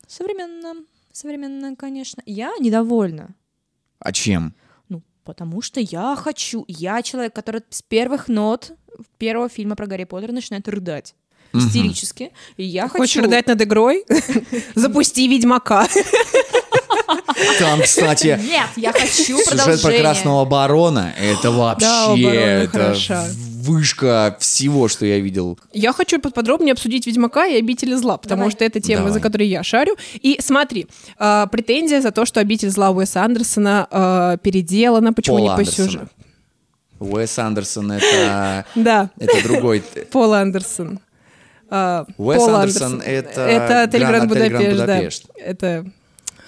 [0.06, 0.74] Современно,
[1.12, 2.22] современно, конечно.
[2.26, 3.34] Я недовольна.
[3.98, 4.54] А чем?
[4.88, 6.64] Ну, потому что я хочу...
[6.68, 8.72] Я человек, который с первых нот
[9.18, 11.14] первого фильма про Гарри Поттера начинает рыдать.
[11.54, 12.32] Истерически.
[12.56, 13.22] И я Хочешь хочу...
[13.22, 14.04] рыдать над игрой?
[14.74, 15.86] Запусти «Ведьмака».
[17.58, 19.92] Там, кстати, Нет, я хочу Сюжет про.
[19.92, 22.96] Красного Барона— это вообще это
[23.64, 25.58] вышка всего, что я видел.
[25.72, 28.50] Я хочу подробнее обсудить «Ведьмака» и «Обитель зла», потому Давай.
[28.52, 29.12] что это тема, Давай.
[29.14, 29.96] за которой я шарю.
[30.14, 30.86] И смотри,
[31.18, 35.58] э, претензия за то, что «Обитель зла» Уэса Андерсона э, переделана, почему Пол не по
[35.60, 35.86] Андерсона.
[35.88, 36.08] сюжету.
[37.00, 39.82] Уэс Андерсон— это, Да, это другой...
[40.10, 41.00] Пол Андерсон.
[41.76, 44.94] А, Уэс Пол Андерсон— это Это «Отель Гранд Гранд Отель Будапешт», Гранд да.
[44.94, 45.26] Будапешт.
[45.36, 45.92] Это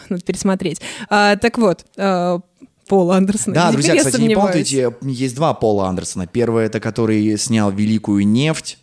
[0.09, 0.81] надо пересмотреть.
[1.09, 2.39] А, так вот, а,
[2.87, 3.53] Пол Андерсон.
[3.53, 4.71] Да, друзья, кстати, не сомневаюсь.
[4.71, 6.29] помните, есть два Пола Андерсона.
[6.29, 8.79] Первый— это который снял «Великую нефть»,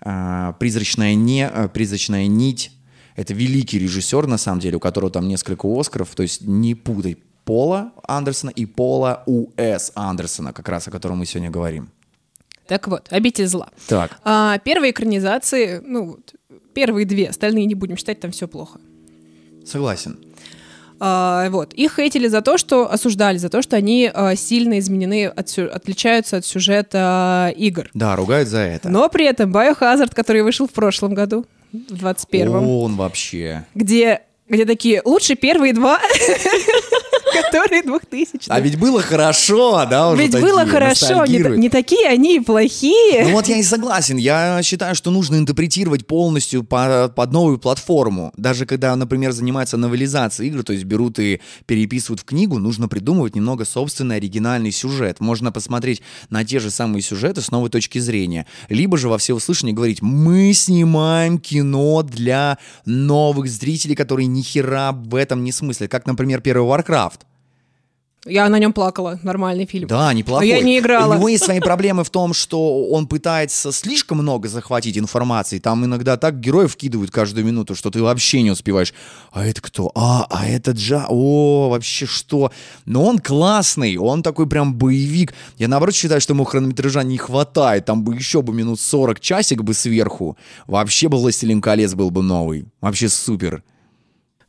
[0.00, 2.70] а, «Призрачная, не, «Призрачная нить».
[3.16, 6.14] Это великий режиссер, на самом деле, у которого там несколько Оскаров.
[6.14, 9.90] То есть не путай Пола Андерсона и Пола У.С.
[9.96, 11.90] Андерсона, как раз о котором мы сегодня говорим.
[12.70, 13.68] Так вот, «Обитель зла».
[13.88, 16.34] Так, А, первые экранизации, ну, вот,
[16.72, 18.78] первые две, остальные не будем считать, там все плохо.
[19.66, 20.16] согласен.
[21.00, 21.72] А, вот.
[21.74, 25.68] Их хейтили за то, что осуждали, за то, что они а, сильно изменены, от сю-
[25.72, 27.90] отличаются от сюжета игр.
[27.94, 28.88] Да, ругают за это.
[28.88, 33.64] Но при этом Biohazard, который вышел в прошлом году, в 21-м, Он вообще.
[33.74, 35.98] где, где такие лучше первые два,
[37.42, 42.08] которые 2000 А ведь было хорошо, да, уже Ведь такие, было хорошо, не, не такие
[42.08, 43.24] они и плохие.
[43.24, 44.16] Ну вот я и согласен.
[44.16, 48.32] Я считаю, что нужно интерпретировать полностью по- под новую платформу.
[48.36, 53.34] Даже когда, например, занимаются новелизацией игр, то есть берут и переписывают в книгу, нужно придумывать
[53.34, 55.20] немного собственный оригинальный сюжет.
[55.20, 58.46] Можно посмотреть на те же самые сюжеты с новой точки зрения.
[58.68, 65.14] Либо же во всеуслышание говорить, мы снимаем кино для новых зрителей, которые ни хера в
[65.14, 65.90] этом не смыслят.
[65.90, 67.20] Как, например, первый Warcraft.
[68.26, 69.88] Я на нем плакала, нормальный фильм.
[69.88, 70.46] Да, неплохой.
[70.46, 71.14] Но я не играла.
[71.14, 75.58] У него есть свои проблемы в том, что он пытается слишком много захватить информации.
[75.58, 78.92] Там иногда так героев вкидывают каждую минуту, что ты вообще не успеваешь.
[79.32, 79.90] А это кто?
[79.94, 81.06] А, а это Джа.
[81.08, 82.52] О, вообще что?
[82.84, 85.32] Но он классный, он такой прям боевик.
[85.56, 87.86] Я наоборот считаю, что ему хронометража не хватает.
[87.86, 90.36] Там бы еще бы минут 40 часик бы сверху.
[90.66, 92.66] Вообще бы «Властелин колец» был бы новый.
[92.82, 93.62] Вообще супер.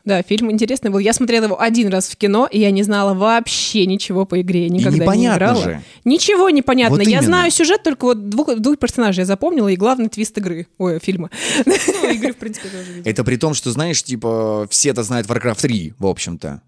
[0.04, 1.00] Да, фильм интересный был.
[1.00, 4.64] Я смотрела его один раз в кино, и я не знала вообще ничего по игре.
[4.64, 5.64] Я никогда не непонятно играла.
[5.64, 5.82] же.
[6.06, 6.98] Ничего не понятно.
[6.98, 7.24] Вот я именно.
[7.24, 10.68] знаю сюжет только вот двух, двух персонажей я запомнила, и главный твист игры.
[10.78, 11.30] Ой, фильма.
[11.66, 13.02] Ну, Игорь, в принципе, тоже.
[13.06, 16.62] Это при том, что, знаешь, типа, все это знают Warcraft 3, в общем-то.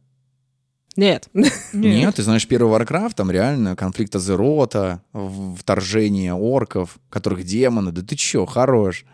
[0.95, 1.29] Нет.
[1.73, 2.15] Нет.
[2.15, 5.01] ты знаешь первый Warcraft, там реально конфликт Азерота,
[5.57, 7.91] вторжение орков, которых демоны.
[7.91, 9.05] Да ты чё, хорош.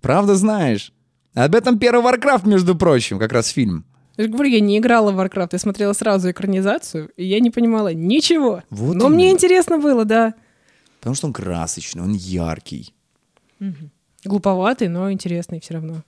[0.00, 0.92] Правда знаешь?
[1.34, 3.84] Об этом первый Warcraft, между прочим, как раз фильм.
[4.16, 7.50] Я же говорю, я не играла в Warcraft, я смотрела сразу экранизацию, и я не
[7.50, 8.62] понимала ничего.
[8.70, 10.34] Вот Но мне интересно было, да.
[10.98, 12.94] Потому что он красочный, он яркий.
[14.24, 16.02] Глуповатый, но интересный все равно.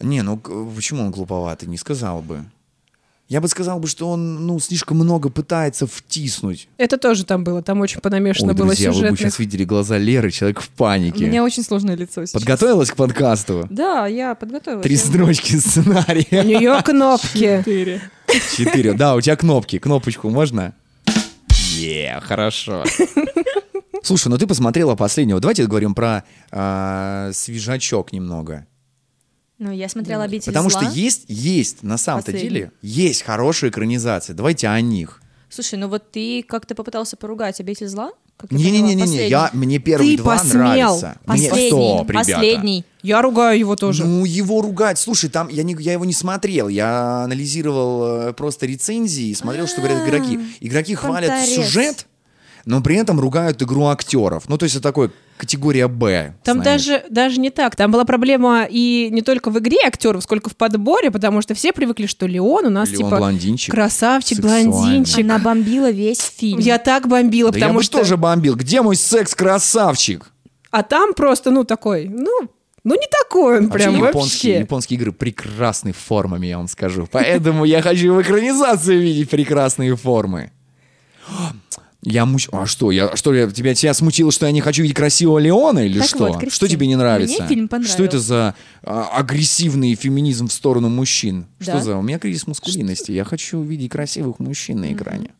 [0.00, 2.44] Не, ну почему он глуповатый, не сказал бы.
[3.30, 6.68] Я бы сказал бы, что он, ну, слишком много пытается втиснуть.
[6.78, 9.20] Это тоже там было, там очень понамешано Ой, было друзья, вы бы сюжетных.
[9.20, 11.26] сейчас видели глаза Леры, человек в У панике.
[11.26, 12.32] меня очень сложное лицо сейчас.
[12.32, 13.68] Подготовилась к подкасту?
[13.70, 14.82] Да, я подготовилась.
[14.82, 16.42] Три строчки У сценария.
[16.42, 17.62] нее кнопки.
[18.56, 18.94] Четыре.
[18.94, 19.78] Да, у тебя кнопки.
[19.78, 20.74] Кнопочку можно?
[21.76, 22.84] Е, хорошо.
[24.02, 25.38] Слушай, ну ты посмотрела последнего.
[25.38, 28.66] Давайте говорим про а, свежачок немного.
[29.60, 30.80] Ну, я смотрела «Обитель Потому зла».
[30.82, 32.48] что есть, есть, на самом-то Последний.
[32.48, 34.32] деле, есть хорошие экранизации.
[34.32, 35.20] Давайте о них.
[35.50, 38.12] Слушай, ну вот ты как-то попытался поругать «Обитель зла»?
[38.38, 40.54] Как я Не-не-не, поняла, не, я, мне первые Ты два посмел.
[40.62, 41.18] нравятся.
[41.26, 42.30] Мне Последний, стоп, ребята.
[42.30, 42.84] последний.
[43.02, 44.06] Я ругаю его тоже.
[44.06, 44.98] Ну, его ругать.
[44.98, 46.68] Слушай, там я, не, я его не смотрел.
[46.68, 50.40] Я анализировал э, просто рецензии и смотрел, что говорят игроки.
[50.60, 51.54] Игроки хвалят понторез.
[51.66, 52.06] сюжет,
[52.64, 54.48] но при этом ругают игру актеров.
[54.48, 56.34] Ну, то есть это такой категория Б.
[56.44, 56.84] Там знаешь.
[56.84, 57.74] даже, даже не так.
[57.74, 61.72] Там была проблема и не только в игре актеров, сколько в подборе, потому что все
[61.72, 64.70] привыкли, что Леон у нас Леон типа блондинчик, красавчик, сексуальный.
[64.70, 65.24] блондинчик.
[65.24, 66.58] Она бомбила весь фильм.
[66.60, 67.98] Я так бомбила, Да я потому бы что...
[67.98, 68.54] тоже бомбил.
[68.54, 70.30] Где мой секс-красавчик?
[70.70, 72.48] А там просто, ну, такой, ну,
[72.84, 74.58] ну не такой он Вообще, прям японские, вообще.
[74.60, 77.08] японские игры прекрасны формами, я вам скажу.
[77.10, 80.52] Поэтому я хочу в экранизации видеть прекрасные формы.
[82.02, 82.48] Я муч...
[82.50, 85.80] А что, я, что я, тебя, тебя смутило, что я не хочу видеть красивого Леона
[85.80, 86.18] или Так что?
[86.18, 87.42] вот, Кристин, что тебе не нравится?
[87.42, 91.46] мне фильм Что это за а, агрессивный феминизм в сторону мужчин?
[91.60, 91.80] Что Да.
[91.80, 91.96] за?
[91.96, 93.12] У меня кризис маскулинности.
[93.12, 95.30] Я хочу видеть красивых мужчин на экране.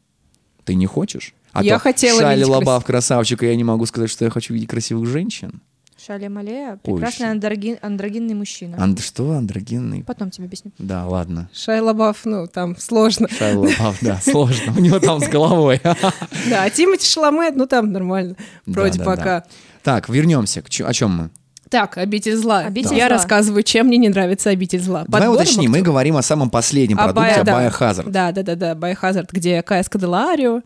[0.64, 1.32] Ты не хочешь?
[1.52, 4.30] А Я то хотела Шайя видеть Лабаф красавчик, и я не могу сказать, что я
[4.30, 5.62] хочу видеть красивых женщин.
[6.06, 8.82] Шали Малея, Ой, прекрасный андрогин- андрогинный мужчина.
[8.82, 9.00] Анд...
[9.00, 9.32] Что?
[9.32, 10.02] Андрогенный?
[10.02, 10.72] Потом тебе объясню.
[10.78, 11.50] Да, ладно.
[11.52, 13.28] Шайа Лабаф, ну, там сложно.
[13.28, 14.72] Шайя Лабаф, да, сложно.
[14.76, 15.80] У него там с головой.
[15.84, 18.36] Да, а Тимати Шаламет, ну, там нормально.
[18.64, 19.24] Вроде Да, да, пока.
[19.24, 19.44] да.
[19.82, 20.62] Так, вернемся.
[20.84, 21.30] О чем мы?
[21.68, 22.60] Так, «Обитель зла».
[22.60, 23.16] «Обитель Я зла».
[23.16, 25.04] рассказываю, чем мне не нравится «Обитель зла».
[25.06, 25.86] Давай Подбором уточним, мы актеров.
[25.86, 27.68] говорим о самом последнем А продукте, Бая- да.
[27.68, 28.10] Biohazard.
[28.10, 30.62] Да, да, да, да, Biohazard, где Кая Скаделарио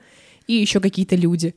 [0.47, 1.55] и еще какие-то люди.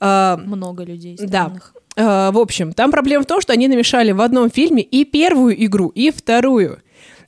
[0.00, 1.52] А, Много людей Да.
[1.96, 5.64] А, в общем, там проблема в том, что они намешали в одном фильме и первую
[5.64, 6.82] игру, и вторую.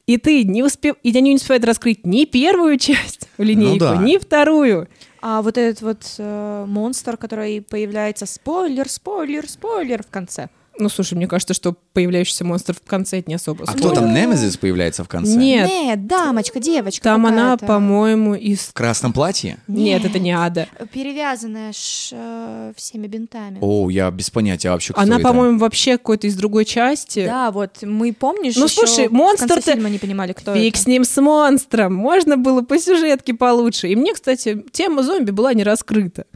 [0.07, 0.97] И ты не успев...
[1.03, 3.97] И они не успевают раскрыть ни первую часть в линейку, да.
[3.97, 4.89] ни вторую.
[5.21, 10.49] А вот этот вот э, монстр, который появляется, спойлер, спойлер, спойлер в конце.
[10.79, 13.65] Ну, слушай, мне кажется, что появляющийся монстр в конце это не особо.
[13.67, 15.37] А кто там, Немезис появляется в конце?
[15.37, 18.61] Нет, Нет, дамочка, девочка там она, по-моему, из...
[18.61, 19.59] В красном платье?
[19.67, 20.69] Нет, это не Ада.
[20.93, 23.59] Перевязанная ш, э, всеми бинтами.
[23.61, 25.25] О, я без понятия вообще, кто Она, это.
[25.25, 27.27] по-моему, вообще какой-то из другой части.
[27.27, 30.83] Да, вот мы помнишь, Ну, слушай, монстр-то- фильма не понимали, кто Фиг это.
[30.83, 31.95] с ним, с монстром.
[31.95, 33.89] Можно было по сюжетке получше.
[33.89, 36.27] И мне, кстати, тема зомби была не раскрыта.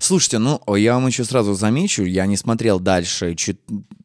[0.00, 3.52] Слушайте, ну, я вам еще сразу замечу, я не смотрел дальше, чё-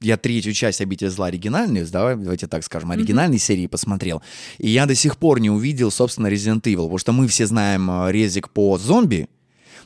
[0.01, 4.21] я третью часть «Обитель зла» оригинальную, давай, давайте так скажем, оригинальной серии посмотрел,
[4.57, 7.89] и я до сих пор не увидел, собственно, Resident Evil, потому что мы все знаем
[7.89, 9.29] э, резик по зомби,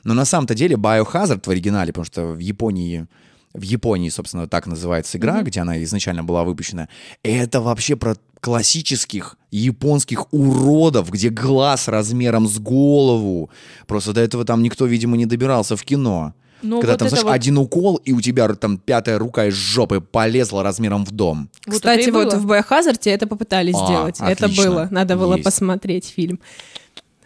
[0.03, 3.05] но на самом-то деле Biohazard в оригинале, потому что в Японии
[3.53, 6.87] в Японии, собственно, так называется игра, где она изначально была выпущена.
[7.23, 13.49] Это вообще про классических японских уродов, где глаз размером с голову.
[13.87, 16.33] Просто до этого там никто, видимо, не добирался в кино.
[16.61, 19.45] Ну, Когда вот там, это знаешь, вот- один укол, и у тебя там пятая рука
[19.45, 21.49] из жопы полезла размером в дом.
[21.65, 24.17] Вот Кстати, это вот в Biohazard это попытались А, сделать.
[24.19, 24.65] Это отлично.
[24.69, 24.87] было.
[24.91, 25.45] Надо было Есть.
[25.45, 26.39] посмотреть фильм.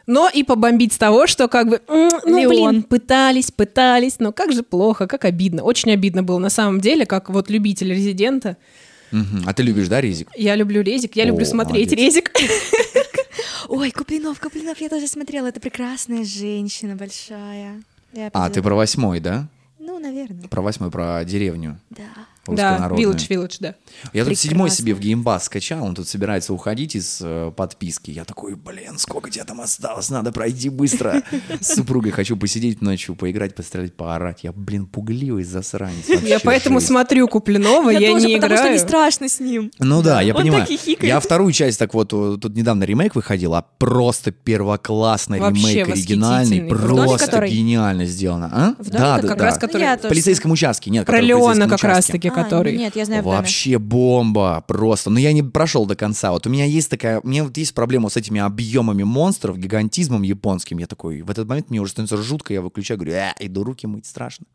[0.05, 2.49] Но и побомбить с того, что как бы, ну, Леон.
[2.49, 5.63] блин, пытались, пытались, но как же плохо, как обидно.
[5.63, 8.57] Очень обидно было на самом деле, как вот любитель Резидента.
[9.13, 9.43] Мгм.
[9.45, 10.27] А ты любишь, да, Резик?
[10.35, 12.15] Я люблю Резик, я люблю О, смотреть молодец.
[12.15, 12.31] Резик.
[13.69, 15.47] Ой, Куплинов, Куплинов, я тоже смотрела.
[15.47, 17.81] Это прекрасная женщина большая.
[18.33, 19.47] А, ты про восьмой, да?
[19.79, 21.79] Ну, наверное, Про восьмой, про деревню.
[21.89, 22.03] да.
[22.47, 22.89] Да.
[22.91, 23.75] Village, Village, да.
[24.11, 24.75] Я тут седьмой Прекрасно.
[24.83, 28.11] себе в геймбас скачал, он тут собирается уходить из э, подписки.
[28.11, 31.21] Я такой, блин, сколько тебя там осталось, надо пройти быстро.
[31.61, 34.39] С супругой хочу посидеть ночью, поиграть, пострелять, поорать.
[34.43, 36.09] Я, блин, пугливый засранец.
[36.23, 38.73] Я поэтому смотрю Куплинова, я, тоже, не потому что играю.
[38.73, 39.71] не страшно с ним.
[39.79, 40.67] Ну да, я Он понимаю.
[41.01, 46.61] Я вторую часть, так вот, э, тут недавно ремейк выходил, а просто первоклассный ремейк оригинальный,
[46.67, 48.49] просто гениально сделано.
[48.51, 48.75] А?
[48.83, 49.45] Да, как да, да.
[49.45, 52.77] раз который- Я В тоже полицейском участке, нет, Про Леона как раз-таки, который...
[52.77, 53.23] Нет, я знаю.
[53.23, 55.09] Вообще бомба просто.
[55.09, 56.31] Но я не прошел до конца.
[56.31, 60.23] Вот у меня есть такая, у меня вот есть проблема с этими объемами монстров, гигантизмом
[60.23, 60.77] японским.
[60.77, 63.87] Я такой, в этот момент мне уже становится жутко, я выключаю, говорю, э, иду руки
[63.87, 64.45] мыть, страшно.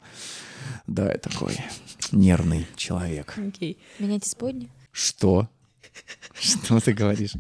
[0.87, 1.57] Да, я такой
[2.13, 3.35] нервный человек.
[3.37, 3.79] Окей.
[3.99, 4.71] Менять исподние?
[4.93, 5.49] Что?
[6.41, 7.33] Что ты говоришь?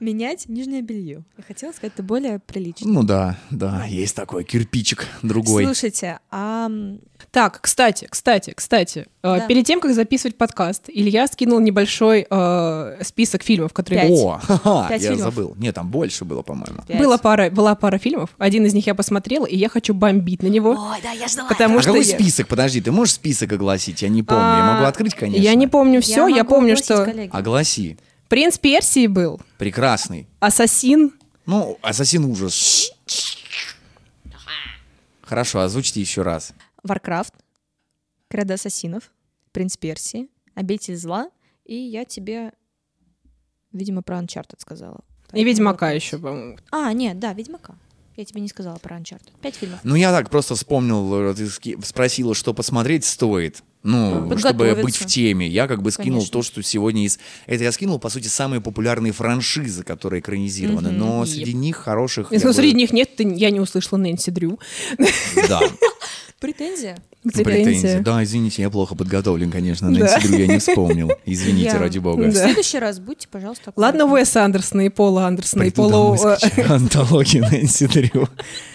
[0.00, 1.24] Менять нижнее белье.
[1.36, 2.90] Я хотела сказать, это более прилично.
[2.90, 5.64] Ну да, да, есть такой кирпичик другой.
[5.64, 6.70] Слушайте, а
[7.30, 9.40] Так, кстати, кстати, кстати, э, Да.
[9.40, 14.08] перед тем, как записывать подкаст, Илья скинул небольшой э, список фильмов, которые...
[14.08, 14.18] Пять.
[14.18, 15.34] О, ха-ха, Пять я фильмов.
[15.34, 15.54] забыл.
[15.58, 16.82] Нет, там больше было, по-моему.
[16.86, 16.98] пять.
[16.98, 20.46] Была пара, была пара фильмов, один из них я посмотрела, и я хочу бомбить на
[20.46, 20.70] него.
[20.70, 21.48] Ой, да, я ждала.
[21.48, 22.48] Потому а что какой я- список?
[22.48, 24.00] Подожди, ты можешь список огласить?
[24.00, 24.42] Я не помню.
[24.42, 25.42] я А, могу открыть, конечно.
[25.42, 27.30] Я не помню все, я, могу помню, что коллеги.
[27.32, 27.98] Огласи.
[28.28, 30.26] «Принц Персии» был, Прекрасный.
[30.40, 31.12] «Ассасин»,
[31.46, 32.90] Ну, Ассасин ужас.
[35.22, 36.52] Хорошо, озвучьте еще раз.
[36.82, 37.34] Warcraft,
[38.28, 39.10] Кредо Ассасинов,
[39.52, 41.30] Принц Персии, Обитель зла,
[41.64, 42.52] и я тебе,
[43.72, 45.00] видимо, про Uncharted сказала.
[45.32, 46.58] И Ведьмака еще, по-моему.
[46.70, 47.76] А, нет, да, Ведьмака.
[48.16, 49.30] Я тебе не сказала про Uncharted.
[49.40, 49.78] Пять фильмов.
[49.84, 51.48] Ну, я так просто вспомнил, э, ты
[51.84, 53.62] спросила, что посмотреть стоит.
[53.84, 54.82] Ну, чтобы Подготовиться.
[54.82, 55.46] быть в теме.
[55.46, 56.32] Я как бы скинул Конечно.
[56.32, 57.20] то, что сегодня из...
[57.46, 60.90] Это я скинул, по сути, самые популярные франшизы, которые экранизированы.
[60.90, 61.28] Но Еп.
[61.32, 62.32] среди них хороших...
[62.32, 64.58] Если бы- среди них нет, ты- я не услышала Нэнси Дрю.
[65.48, 65.60] Да,
[66.40, 66.96] Претензия?
[67.22, 67.98] претензии.
[68.00, 69.92] Да, извините, я плохо подготовлен, конечно.
[69.92, 69.98] Да.
[69.98, 71.10] Нэнси Дрю я не вспомнил.
[71.26, 72.22] Извините, Я- ради бога.
[72.22, 72.44] В Да.
[72.44, 74.06] следующий раз будьте, пожалуйста, Ладно.
[74.06, 76.16] Уэс Андерсона и Пола Андерсона и Пола...
[76.68, 78.28] антологию Нэнси Дрю.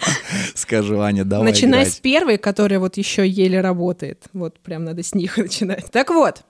[0.54, 4.24] Скажу, Аня, давай Начинай с первой, которая вот еще еле работает.
[4.32, 5.90] Вот прям надо с них начинать.
[5.90, 6.42] Так вот,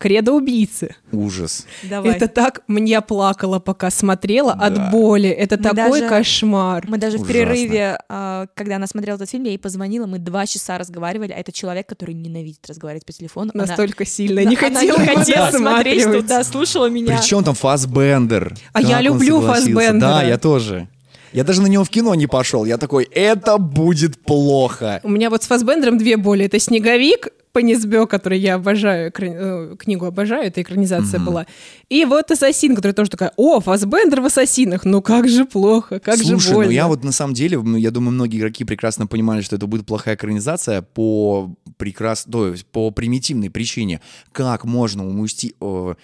[0.00, 0.96] Кредо убийцы.
[1.12, 1.66] Ужас.
[1.82, 2.12] Давай.
[2.16, 4.64] Это так, мне плакала, пока смотрела Да.
[4.66, 5.28] от боли.
[5.28, 6.84] Это Мы такой даже- кошмар.
[6.88, 7.32] Мы даже в Ужасно.
[7.34, 11.36] перерыве, а, когда она смотрела этот фильм, я ей позвонила, мы два часа разговаривали, а
[11.36, 13.50] это человек, который ненавидит разговаривать по телефону.
[13.54, 14.36] Она- Настолько сильно.
[14.42, 16.22] Да, Не она хотела не хотела смотреть смотреть.
[16.22, 17.18] туда, слушала меня.
[17.18, 18.56] Причем там Фасбендер.
[18.72, 20.00] А я люблю Фассбендера.
[20.00, 20.88] Да, я тоже.
[21.32, 22.64] Я даже на него в кино не пошел.
[22.64, 25.00] Я такой, это будет плохо.
[25.02, 26.44] У меня вот с Фасбендером две боли.
[26.46, 31.46] Это «Снеговик», по Низбё, который я обожаю, э, книгу обожаю, это экранизация была.
[31.88, 36.16] И вот «Ассасин», который тоже такая, о, Фасбендер в «Ассасинах», ну как же плохо, как
[36.18, 36.66] же Слушай, больно.
[36.66, 39.66] ну я вот на самом деле, ну, я думаю, многие игроки прекрасно понимали, что это
[39.66, 42.24] будет плохая экранизация по прекрас...
[42.30, 44.00] то есть по примитивной причине.
[44.32, 45.54] Как можно умусти...
[45.60, 45.94] э,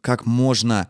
[0.00, 0.88] как можно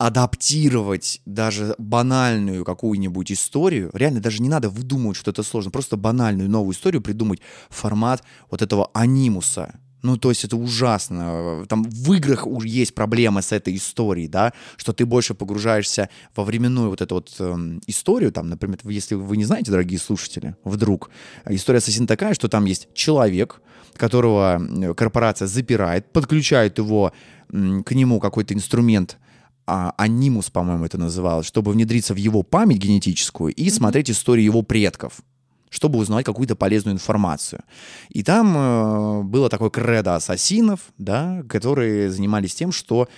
[0.00, 6.48] адаптировать даже банальную какую-нибудь историю, реально даже не надо выдумывать, что это сложно, просто банальную
[6.48, 7.40] новую историю придумать.
[7.68, 9.78] Формат вот этого анимуса.
[10.00, 11.66] Ну, то есть это ужасно.
[11.68, 16.44] Там в играх уже есть проблема с этой историей, да, что ты больше погружаешься во
[16.44, 21.10] временную вот эту вот эм, историю, там, например, если вы не знаете, дорогие слушатели, вдруг,
[21.46, 23.60] история Ассасин такая, что там есть человек,
[23.98, 27.12] которого э, корпорация запирает, подключает его
[27.50, 29.18] к нему какой-то инструмент,
[29.66, 34.62] а, анимус, по-моему, это называлось, чтобы внедриться в его память генетическую и смотреть историю его
[34.62, 35.22] предков
[35.70, 37.62] чтобы узнать какую-то полезную информацию.
[38.08, 43.08] И там э, было такое кредо ассасинов, да, которые занимались тем, что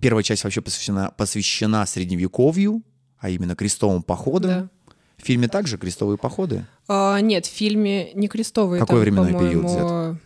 [0.00, 2.82] первая часть вообще посвящена, посвящена средневековью,
[3.18, 4.50] а именно крестовым походам.
[4.50, 4.68] Да.
[5.16, 6.66] В фильме также крестовые походы.
[6.88, 8.80] А, нет, в фильме не крестовые.
[8.80, 10.18] Какой там, временной период по-моему,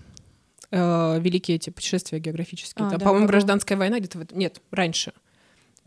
[0.73, 2.87] э, великие эти путешествия географические.
[2.87, 5.13] А, там, да, по-моему, гражданская война где-то в Нет, раньше.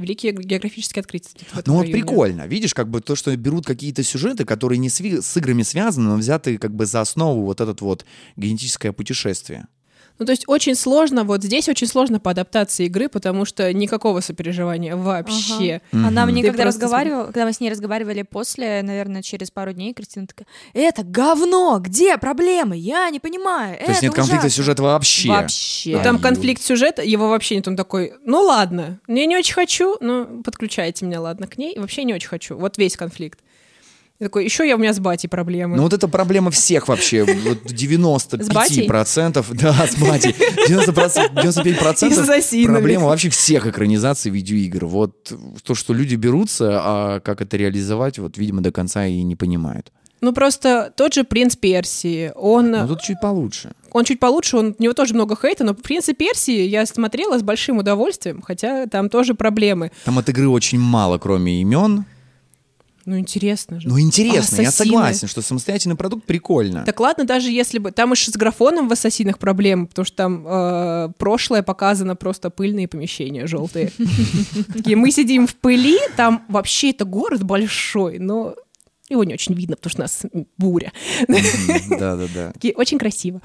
[0.02, 1.30] Великие географические открытия.
[1.66, 1.94] Ну вот районе.
[1.94, 6.10] прикольно, видишь, как бы то, что берут какие-то сюжеты, которые не сви- с играми связаны,
[6.10, 9.68] но взяты как бы за основу вот этот вот генетическое путешествие.
[10.22, 14.20] Ну, то есть очень сложно, вот здесь очень сложно по адаптации игры, потому что никакого
[14.20, 15.82] сопереживания вообще.
[15.92, 16.08] Ага.
[16.10, 19.74] Она мне, Ты когда просто разговаривала, когда мы с ней разговаривали после, наверное, через пару
[19.74, 22.78] дней, Кристина такая, это говно, где проблемы?
[22.78, 23.80] Я не понимаю.
[23.84, 25.30] То есть нет конфликта сюжета вообще.
[25.30, 25.98] Вообще.
[25.98, 27.68] Ну, там конфликт сюжета, его вообще нет.
[27.68, 31.74] Он такой, ну ладно, я не очень хочу, но подключайте меня, ладно, к ней.
[31.80, 32.56] Вообще не очень хочу.
[32.60, 33.40] Вот весь конфликт.
[34.22, 35.78] И такой, еще я у меня с батей проблемы.
[35.78, 40.36] Ну вот это проблема всех вообще, вот 95%, да, с батей,
[40.70, 42.76] 90%, 95% И с ассасинами.
[42.76, 44.86] проблема вообще всех экранизаций видеоигр.
[44.86, 49.36] Вот то, что люди берутся, а как это реализовать, вот, видимо, до конца и не
[49.36, 49.92] понимают.
[50.22, 53.72] Ну, просто тот же принц Персии, он, Но тут чуть получше.
[53.92, 57.42] он чуть получше, он, у него тоже много хейта, но принца Персии я смотрела с
[57.42, 59.92] большим удовольствием, хотя там тоже проблемы.
[60.06, 62.06] Там от игры очень мало, кроме имен.
[63.06, 63.88] Ну, интересно же.
[63.88, 64.96] Ну, интересно, я Ассасины.
[64.96, 66.84] согласен, что самостоятельный продукт прикольно.
[66.86, 67.92] Так ладно, даже если бы...
[67.92, 72.88] Там уж с графоном в «Ассасинах» проблемы, потому что там э, прошлое показано просто пыльные
[72.88, 73.92] помещения желтые.
[74.74, 78.56] Такие, мы сидим в пыли, там вообще это город большой, но
[79.10, 80.94] его не очень видно, потому что у нас буря.
[81.28, 82.52] Да-да-да.
[82.54, 83.42] Такие, очень красиво.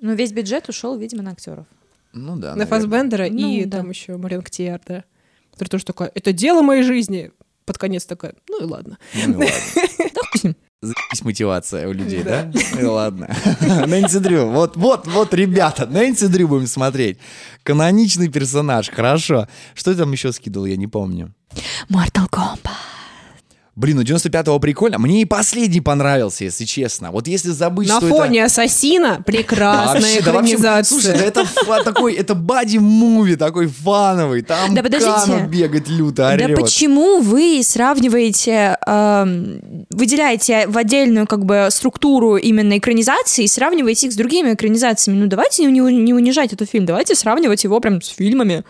[0.00, 1.66] Ну, весь бюджет ушел, видимо, на актеров.
[2.12, 2.66] Ну да, На.
[2.66, 5.04] Фасбендера Ну, и там еще Марион Ктиар, да.
[5.50, 7.30] Которая тоже такая, это дело моей жизни.
[7.64, 8.98] Под конец такая, ну и ладно.
[9.26, 10.54] Ну и ладно.
[10.82, 12.52] Заебись мотивация у людей, да?
[12.74, 13.34] Ну и ладно.
[13.86, 14.50] Нэнси Дрю.
[14.50, 17.18] Вот, вот, вот, ребята, Нэнси Дрю будем смотреть.
[17.62, 19.48] Каноничный персонаж, хорошо.
[19.74, 21.34] Что я там еще скидывал, я не помню.
[21.88, 22.83] Mortal Kombat.
[23.76, 24.98] Блин, у 95-го прикольно.
[25.00, 27.10] Мне и последний понравился, если честно.
[27.10, 28.46] Вот если забыть, На что фоне это...
[28.46, 30.84] «Ассасина» прекрасная Вообще, да вообще, экранизация.
[31.00, 31.44] слушай, да это
[31.84, 34.42] такой, это бади-муви такой фановый.
[34.42, 35.46] Там Да подождите.
[35.50, 36.60] Бегает люто, Да орет.
[36.60, 39.60] почему вы сравниваете, эм,
[39.90, 45.18] выделяете в отдельную как бы структуру именно экранизации и сравниваете их с другими экранизациями?
[45.18, 48.62] Ну давайте не, не унижать этот фильм, давайте сравнивать его прям с фильмами.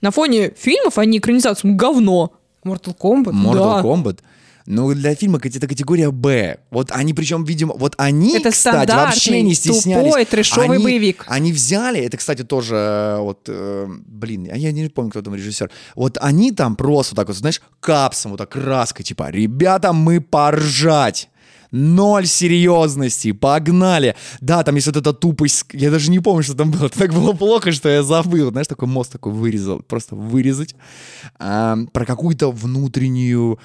[0.00, 2.32] На фоне фильмов, а не экранизацию, ну, говно.
[2.64, 3.32] Mortal Kombat?
[3.32, 3.82] Mortal Да.
[3.82, 4.18] Kombat.
[4.66, 6.58] Ну, для фильма это категория Б.
[6.70, 10.04] Вот они, причем, видимо, вот они, Это кстати, вообще не стеснялись.
[10.10, 11.24] тупой, трэшовый Они- боевик.
[11.26, 15.70] Они взяли, это, кстати, тоже, э, вот, э, блин, я не помню, кто там режиссер.
[15.96, 20.20] Вот они там просто вот так вот, знаешь, капсом, вот так краской, типа, ребята, мы
[20.20, 21.29] поржать.
[21.70, 24.16] Ноль серьезности, погнали.
[24.40, 26.86] Да, там есть вот эта тупость, я даже не помню, что там было.
[26.86, 28.50] Это так было плохо, что я забыл.
[28.50, 30.74] Знаешь, такой мост такой вырезал, просто вырезать.
[31.38, 33.58] А, про какую-то внутреннюю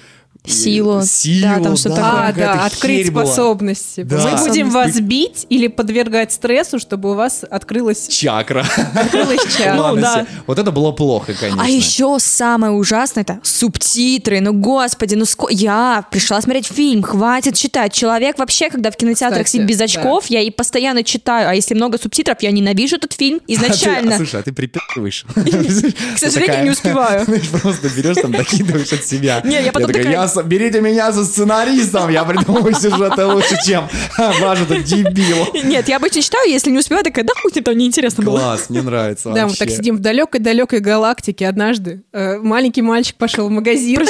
[0.46, 1.02] Силу.
[1.04, 2.44] Силу, Да, там что-то да, такое.
[2.50, 4.02] А, да, открыть способности.
[4.02, 4.36] Да.
[4.38, 8.64] Мы будем вас бить или подвергать стрессу, чтобы у вас открылась, Чакра.
[8.94, 9.80] открылась чакра.
[9.80, 10.24] Ладно, да.
[10.24, 10.26] всё.
[10.46, 11.62] Вот это было плохо, конечно.
[11.62, 14.40] А еще самое ужасное это субтитры.
[14.40, 15.48] Ну, господи, ну ско...
[15.50, 17.92] я пришла смотреть фильм, хватит читать.
[17.92, 19.84] Человек вообще, когда в кинотеатрах Кстати, сидит без да.
[19.84, 21.48] очков, я и постоянно читаю.
[21.50, 24.14] А если много субтитров, я ненавижу этот фильм А ты- изначально.
[24.14, 25.24] а, слушай, а ты припевываешь.
[25.34, 27.26] К сожалению, не успеваю.
[27.60, 29.40] Просто берешь там, докидываешь от себя.
[29.44, 30.04] Не, я потом такая-
[30.36, 35.36] «Я с- берите меня за сценаристом, я придумаю сюжеты лучше, чем ваш этот дебил.
[35.64, 38.38] Нет, я обычно читаю, если не успеваю, такая, да хуй тебе там неинтересно было.
[38.38, 42.02] Класс, мне нравится Да, мы так сидим в далекой-далекой галактике однажды.
[42.12, 44.00] э, маленький мальчик пошел в магазин.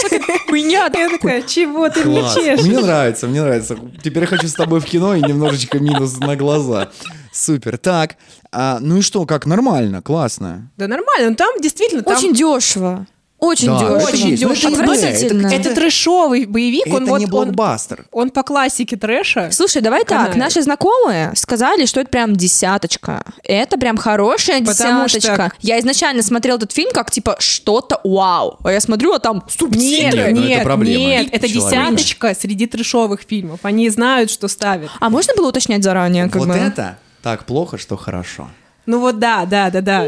[0.48, 2.64] Хуйня, Я такая, чего ты мне чешешь?
[2.66, 3.76] Мне нравится, мне нравится.
[4.02, 6.90] Теперь я хочу с тобой в кино и немножечко минус на глаза.
[7.32, 7.76] Супер.
[7.76, 8.16] Так,
[8.50, 10.70] а, ну и что, как, нормально, классно.
[10.78, 13.06] Да нормально, ну там действительно там Очень дешево.
[13.38, 13.98] Очень Да, дешево.
[13.98, 14.34] это не
[14.80, 15.46] Отвратительно.
[15.48, 18.06] это- это трэшовый боевик, он Это вот не он, блокбастер.
[18.10, 19.50] он по классике трэша.
[19.52, 20.36] Слушай, давай так, Канает.
[20.36, 23.22] наши знакомые сказали, что это прям десяточка.
[23.44, 25.34] Это прям хорошая Потому десяточка.
[25.34, 28.58] что- Я изначально смотрел этот фильм как типа что-то вау.
[28.64, 29.82] А я смотрю, а там Нет, субтитры.
[29.82, 31.90] Нет, ну это нет, проблема нет, это человека.
[31.92, 33.60] десяточка среди трэшовых фильмов.
[33.64, 34.90] Они знают, что ставят.
[34.98, 36.24] А можно было уточнять заранее?
[36.30, 36.54] Как Вот бы?
[36.54, 38.48] это так плохо, что хорошо.
[38.86, 40.06] Ну вот да, да, да, да.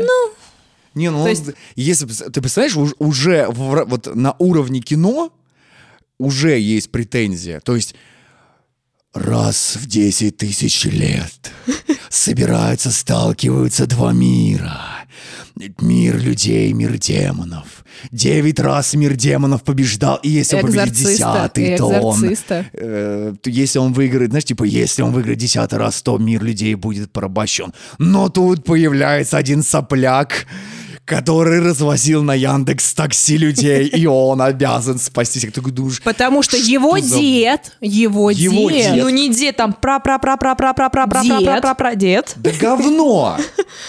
[0.99, 1.45] Не, ну, То есть-
[1.77, 5.33] если ты представляешь, уж- уже в вот на уровне кино
[6.19, 7.61] уже есть претензия.
[7.61, 7.95] То есть
[9.15, 11.53] раз в 10 тысяч лет
[12.11, 14.81] собираются, сталкиваются два мира.
[15.81, 17.85] Мир людей, мир демонов.
[18.13, 22.21] Девять раз мир демонов побеждал, и если он победит десятый, то он...
[22.75, 26.77] э, то если он выиграет, знаешь, типа, если он выиграет десятый раз, то мир людей
[26.77, 27.73] будет порабощен.
[27.99, 30.47] Но тут появляется один сопляк,
[31.09, 35.53] который развозил на Яндекс такси людей, и он обязан спасти всех.
[35.53, 39.03] Ты думаешь, Потому что его за- дед, его, Его дед, дед.
[39.05, 41.45] Ну не дед, там пра пра пра пра пра пра пра пра Дед.
[41.45, 42.33] пра пра пра дед.
[42.37, 43.37] да говно!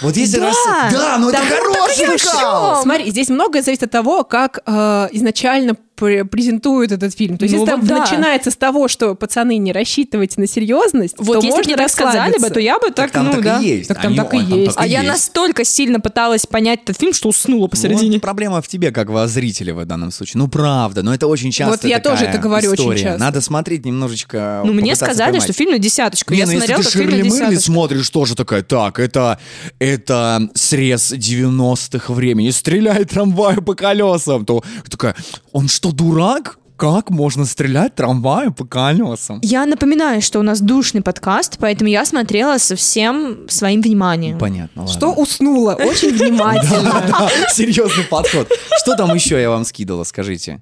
[0.02, 0.46] Вот если Да.
[0.48, 0.56] раз...
[0.94, 2.82] Да, ну это Да вот хороший.
[2.84, 7.38] Смотри, здесь многое зависит от того, как э, изначально презентуют этот фильм.
[7.38, 8.00] То есть, Ну если вот там да.
[8.00, 11.78] начинается с того, что пацаны не рассчитывайте на серьезность, Вот то если бы можно мне
[11.78, 13.60] так сказали бы, то я бы так, там ну так да.
[13.60, 13.88] и есть.
[13.88, 14.76] Так там Они- так и ой, есть.
[14.78, 15.10] А я есть.
[15.12, 18.14] настолько сильно пыталась понять этот фильм, что уснула посередине.
[18.14, 20.40] Вот проблема в тебе, как во зрителе в данном случае.
[20.40, 23.02] Ну, правда, но это очень часто Вот я такая тоже это говорю очень история.
[23.04, 23.20] часто.
[23.20, 24.62] Надо смотреть немножечко...
[24.66, 25.44] Ну, мне сказали, поймать.
[25.44, 26.34] что фильм на десяточку.
[26.34, 29.40] Не, я ну если смотрела ты фильм на Ширли Мырли смотришь, тоже такая, так, это,
[29.80, 35.16] это срез 90-х времени, стреляет трамваю по колесам, то такая,
[35.52, 36.58] он что, дурак?
[36.78, 39.40] Как можно стрелять трамваю по колесам?
[39.42, 44.40] Я напоминаю, что у нас душный подкаст, поэтому я смотрела со всем своим вниманием.
[44.40, 44.94] Понятно, ладно.
[44.98, 45.74] Что уснула?
[45.74, 47.04] Очень внимательно.
[47.52, 48.50] Серьезный подход.
[48.82, 50.62] Что там еще я вам скидывала, скажите?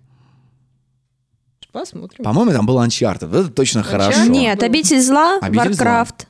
[1.71, 2.23] Посмотрим.
[2.23, 3.29] По-моему, там был Uncharted.
[3.39, 4.23] Это точно хорошо.
[4.23, 5.85] Нет, Обитель зла, Обитель зла.
[5.85, 6.27] Warcraft,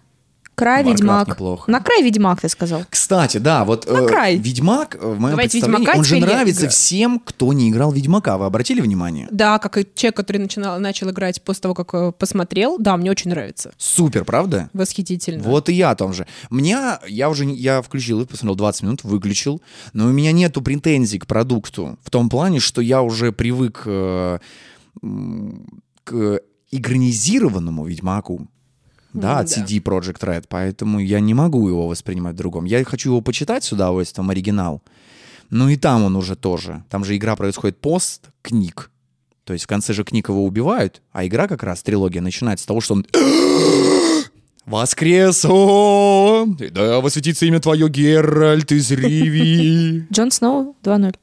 [0.57, 1.27] Край Warcraft Ведьмак.
[1.27, 1.71] неплохо.
[1.71, 2.81] На край Ведьмак, ты сказал.
[2.89, 4.37] Кстати, да, вот э, край.
[4.37, 7.91] Ведьмак, э, в моем Давайте представлении, Ведьмака он же нравится я- всем, кто не играл
[7.91, 8.39] Ведьмака.
[8.39, 9.27] Вы обратили внимание?
[9.29, 13.11] Да, как и человек, который начинал, начал играть после того, как э, посмотрел, да, мне
[13.11, 13.71] очень нравится.
[13.77, 14.71] Супер, правда?
[14.73, 15.43] Восхитительно.
[15.43, 16.25] Вот и я о том же.
[16.49, 19.61] Мне, я уже, я включил, их, посмотрел 20 минут, выключил,
[19.93, 21.99] но у меня нету претензий к продукту.
[22.03, 24.39] В том плане, что я уже привык э,
[26.03, 26.41] к
[26.71, 28.47] игронизированному Ведьмаку.
[29.13, 29.47] Да, от.
[29.47, 32.65] CD Project Red, поэтому я не могу его воспринимать в-другом.
[32.65, 34.81] Я хочу его почитать с удовольствием, оригинал.
[35.49, 36.83] Ну и там он уже тоже.
[36.89, 38.91] Там же игра происходит пост книг.
[39.43, 42.67] То есть в конце же книг его убивают, а игра как раз, трилогия, начинается с
[42.67, 43.05] того, что он
[44.65, 46.57] Воскрес он!
[46.57, 50.05] Да восветится имя твое, Геральт из Риви.
[50.11, 51.15] Джон Сноу 2-0.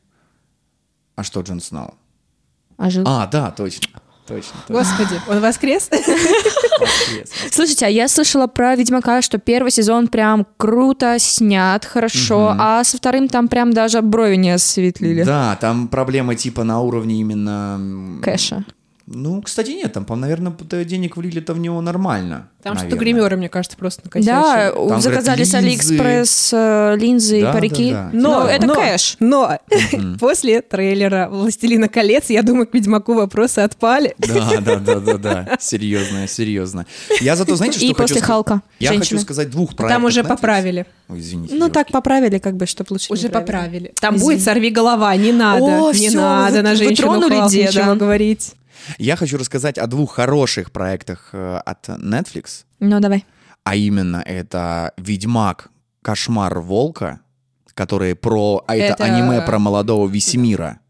[1.16, 1.94] А что Джон Сноу?
[2.78, 3.04] Ожил.
[3.06, 4.00] А, да, точно.
[4.26, 4.52] Точно.
[4.66, 4.80] точно.
[4.80, 5.90] Господи, он воскрес?
[5.90, 7.30] Воскрес.
[7.50, 12.96] Слушайте, а я слышала про Ведьмака, что первый сезон прям круто снят, хорошо, а со
[12.96, 15.24] вторым там прям даже брови не осветлили.
[15.24, 18.20] Да, там проблема типа на уровне именно...
[18.22, 18.64] Кэша.
[19.06, 20.52] Ну, кстати, нет, там, наверное,
[20.84, 22.48] денег влили-то в него нормально.
[22.62, 24.32] Там что-то гримеры, мне кажется, просто накосячили.
[24.32, 25.58] Да, Там, заказали говорят, с линзы.
[25.58, 27.90] Алиэкспресс э, линзы Да, и парики.
[27.92, 28.18] да, да.
[28.18, 29.16] Но, Ну, это но, кэш.
[29.20, 29.58] Но
[30.18, 34.14] после трейлера «Властелина колец», я думаю, к Ведьмаку вопросы отпали.
[34.16, 35.58] Да, да, да, да, да.
[35.60, 36.86] Серьезно, серьезно.
[37.20, 38.26] Я зато, знаете, что И хочу после сказать?
[38.26, 38.62] Халка.
[38.78, 39.96] Я хочу сказать двух проектов.
[39.96, 40.86] Там уже поправили.
[41.10, 41.54] Ой, извините.
[41.56, 43.44] Ну, так поправили, как бы, чтобы лучше Уже правили.
[43.46, 43.92] поправили.
[44.00, 45.92] Там будет «Сорви голова», не надо.
[45.92, 47.94] Не надо на женщину тронули Халк деда.
[47.94, 48.54] говорить.
[48.98, 52.64] Я хочу рассказать о двух хороших проектах э, от Netflix.
[52.80, 53.24] Ну, давай.
[53.64, 55.70] А именно, это «Ведьмак.
[56.02, 57.20] Кошмар волка»,
[57.72, 58.62] который про...
[58.66, 60.80] А это, Это- аниме про молодого Весемира.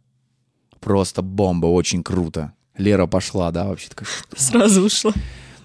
[0.81, 2.53] Просто бомба, очень круто.
[2.77, 4.09] Лера пошла, да, вообще такая?
[4.37, 5.13] Сразу ушла.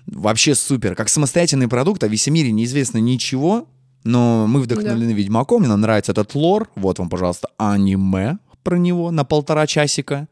[0.05, 0.95] Вообще супер.
[0.95, 3.67] Как самостоятельный продукт о Весемире неизвестно ничего,
[4.03, 6.69] но мы вдохновлены Ведьмаком, мне нравится этот лор.
[6.75, 10.27] Вот вам, пожалуйста, аниме про него на полтора часика.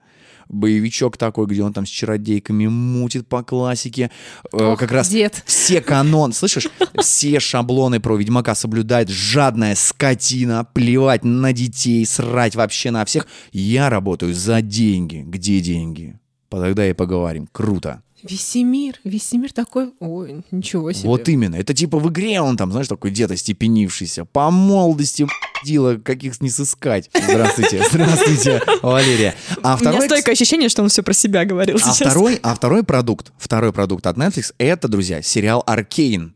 [0.50, 4.12] Боевичок такой, где он там с чародейками мутит по классике.
[4.54, 5.43] Э, Ох, как раз дед.
[5.45, 6.68] все канон, слышишь,
[7.02, 13.28] все шаблоны про Ведьмака соблюдает жадная скотина, плевать на детей, срать вообще на всех.
[13.52, 15.24] Я работаю за деньги.
[15.26, 16.20] Где деньги?
[16.50, 17.48] Тогда и поговорим.
[17.52, 18.02] Круто.
[18.24, 18.95] Весемир.
[19.03, 19.93] Весемир такой...
[19.99, 21.07] Ой, ничего себе.
[21.07, 21.55] Вот именно.
[21.55, 24.26] Это типа в игре он там, знаешь, такой дед остепенившийся.
[24.26, 25.28] По молодости
[25.63, 27.09] дила каких не сыскать.
[27.13, 29.36] Здравствуйте, здравствуйте, Валерия.
[29.61, 32.11] А У меня второй, стойкое ощущение, что он все про себя говорил а сейчас.
[32.11, 36.36] второй, а второй продукт, второй продукт от Netflix, это, друзья, сериал Аркейн,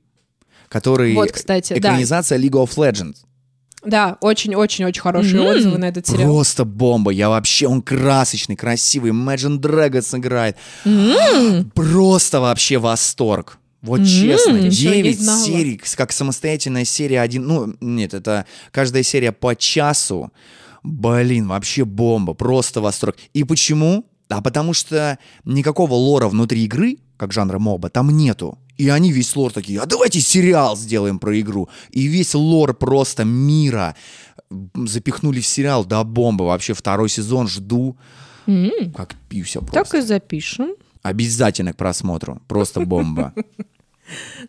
[0.69, 1.79] который Вот, кстати, да.
[1.79, 3.17] экранизация League of Legends.
[3.85, 5.47] Да, очень-очень-очень хорошие М.
[5.47, 6.31] отзывы на этот сериал.
[6.33, 7.11] Просто бомба.
[7.11, 9.11] Я вообще, он красочный, красивый.
[9.11, 10.57] Imagine Dragons играет.
[11.73, 13.57] Просто вообще восторг.
[13.81, 15.43] Вот честно, Ничего не 9 знала.
[15.43, 17.47] серий, как самостоятельная серия один.
[17.47, 20.31] Ну, нет, это каждая серия по часу.
[20.83, 23.15] Блин, вообще бомба, просто восторг.
[23.33, 24.05] И почему?
[24.29, 28.57] А потому что никакого лора внутри игры, как жанра моба, там нету.
[28.77, 31.69] И они весь лор такие, а давайте сериал сделаем про игру.
[31.91, 33.95] И весь лор просто мира
[34.75, 36.43] запихнули в сериал, да бомба.
[36.43, 37.97] Вообще второй сезон жду,
[38.47, 39.97] М, как пьюся Так просто.
[39.99, 40.71] и запишем.
[41.03, 42.41] Обязательно к просмотру.
[42.47, 43.33] Просто бомба.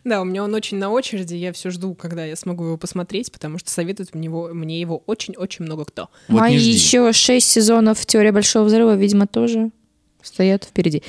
[0.03, 1.35] Да, у меня он очень на очереди.
[1.35, 4.97] Я все жду, когда я смогу его посмотреть, потому что советует мне его, мне его
[5.05, 6.09] очень-очень много кто.
[6.27, 6.57] Вот жди.
[6.71, 9.71] еще шесть сезонов «Теория большого взрыва», видимо, тоже
[10.21, 11.01] стоят впереди.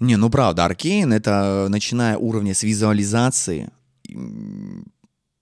[0.00, 3.70] Не, ну правда, Аркейн это начиная уровня с визуализации,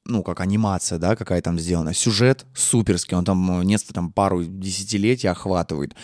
[0.09, 1.93] ну, как анимация, да, какая там сделана.
[1.93, 5.95] Сюжет суперский, он там э, несколько, там, пару десятилетий охватывает.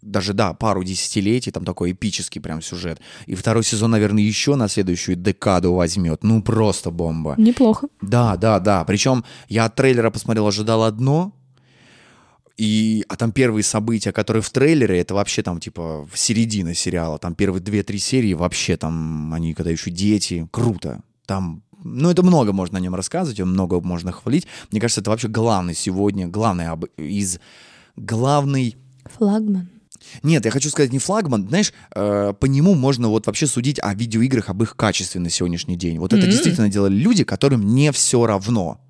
[0.00, 3.00] Даже, да, пару десятилетий, там такой эпический прям сюжет.
[3.26, 6.24] И второй сезон, наверное, еще на следующую декаду возьмет.
[6.24, 7.34] Ну, просто бомба.
[7.36, 7.88] Неплохо.
[8.00, 8.82] Да, да, да.
[8.84, 11.34] Причем я от трейлера посмотрел, ожидал одно,
[12.60, 17.18] и, а там первые события, которые в трейлере, это вообще там типа в середине сериала.
[17.18, 20.46] Там первые две-три серии вообще там они когда еще дети.
[20.50, 21.00] Круто.
[21.24, 24.46] Там, ну это много можно о нем рассказывать, много можно хвалить.
[24.70, 27.40] Мне кажется, это вообще главный сегодня, главный об- из
[27.96, 28.76] главный
[29.16, 29.68] Флагман.
[30.22, 31.48] нет, я хочу сказать не флагман.
[31.48, 35.76] Знаешь, э, по нему можно вот вообще судить о видеоиграх, об их качестве на сегодняшний
[35.76, 35.98] день.
[35.98, 36.30] Вот это М.
[36.30, 38.80] действительно делали люди, которым не все равно.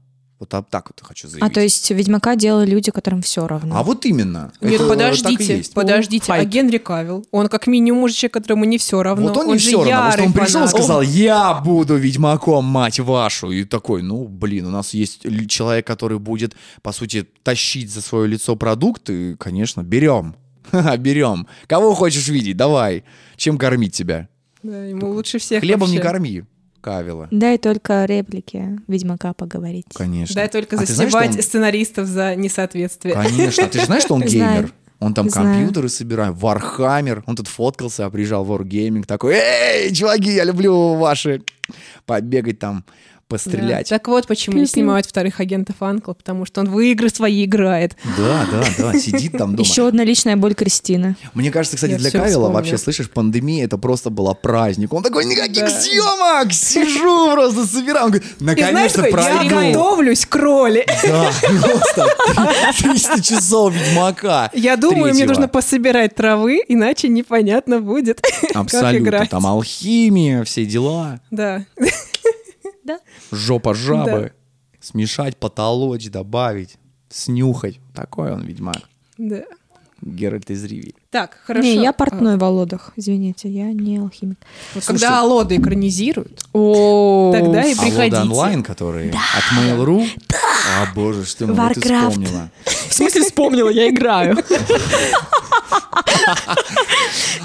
[0.41, 1.49] Вот так вот хочу заявить.
[1.49, 3.77] А то есть Ведьмака делали люди, которым все равно.
[3.77, 4.51] А вот именно.
[4.63, 5.75] Нет, Это так и подождите, есть.
[5.75, 6.33] подождите.
[6.33, 6.49] А Хайп.
[6.49, 9.29] Генри Кавилл, он как минимум мужичек, которому не все равно.
[9.29, 12.65] Вот он, не же все равно, потому что он пришел и сказал, я буду ведьмаком,
[12.65, 13.51] мать вашу.
[13.51, 18.27] И такой, ну, блин, у нас есть человек, который будет, по сути, тащить за свое
[18.27, 20.35] лицо продукты, конечно, берем.
[20.71, 21.47] Ха-ха, берем.
[21.67, 23.05] Кого хочешь видеть, давай.
[23.37, 24.29] Чем кормить тебя?
[24.63, 26.11] Да, ему лучше всех Хлебом не вообще.
[26.13, 26.45] корми,
[26.81, 27.29] Кавила.
[27.31, 29.87] Дай только реплики Ведьмака поговорить.
[29.95, 30.35] Конечно.
[30.35, 33.15] Дай только А ты знаешь, он- сценаристов за несоответствие.
[33.15, 33.65] Конечно.
[33.65, 34.73] А ты же знаешь, что он геймер?
[34.99, 35.55] Он там Знаю.
[35.55, 37.25] компьютеры собирает, Warhammer.
[37.27, 39.05] Он тут фоткался, а приезжал в Wargaming.
[39.07, 41.43] Такой, эй, чуваки, я люблю ваши...
[42.05, 42.85] Побегать там,
[43.31, 43.37] Да.
[43.37, 43.89] пострелять.
[43.89, 44.73] Так вот, почему не Пиу-пиу.
[44.73, 47.97] снимают вторых агентов Анкл, потому что он в игры свои играет.
[48.19, 49.67] Да, да, да, сидит там дома.
[49.69, 51.17] Еще одна личная боль Кристины.
[51.35, 52.51] Мне кажется, кстати, Я для Кавила вспомнила.
[52.53, 54.93] вообще, слышишь, пандемия это просто была праздник.
[54.93, 55.71] Он такой, никаких Да.
[55.71, 58.07] съемок, сижу просто собираю.
[58.07, 60.85] Он говорит, И знаешь, наконец-то такой, я готовлюсь к роли.
[61.05, 61.31] Да,
[61.63, 62.07] просто
[62.83, 64.51] 300 часов Ведьмака.
[64.55, 68.99] Я думаю, мне нужно пособирать травы, иначе непонятно будет, как Абсолютно.
[69.09, 69.31] играть.
[69.31, 71.21] Там алхимия, все дела.
[71.31, 71.65] Да.
[73.31, 74.33] Жопа жабы.
[74.81, 76.77] Смешать, потолочь, добавить,
[77.11, 77.79] снюхать.
[77.95, 78.77] Такой он ведьмак.
[79.19, 79.43] да.
[80.03, 80.95] Геральт из Ривии.
[81.11, 81.63] Так, хорошо.
[81.63, 82.93] Не, я А, портной в Володах.
[82.97, 84.39] Извините, я не алхимик.
[84.75, 88.17] вот Слушай, Когда Алода экранизируют, О, Тогда и А приходите.
[88.17, 90.07] Лода онлайн, которые от Mail.ru?
[90.33, 92.51] А, боже, что ты, вот вспомнила.
[92.65, 94.39] В смысле вспомнила, я играю.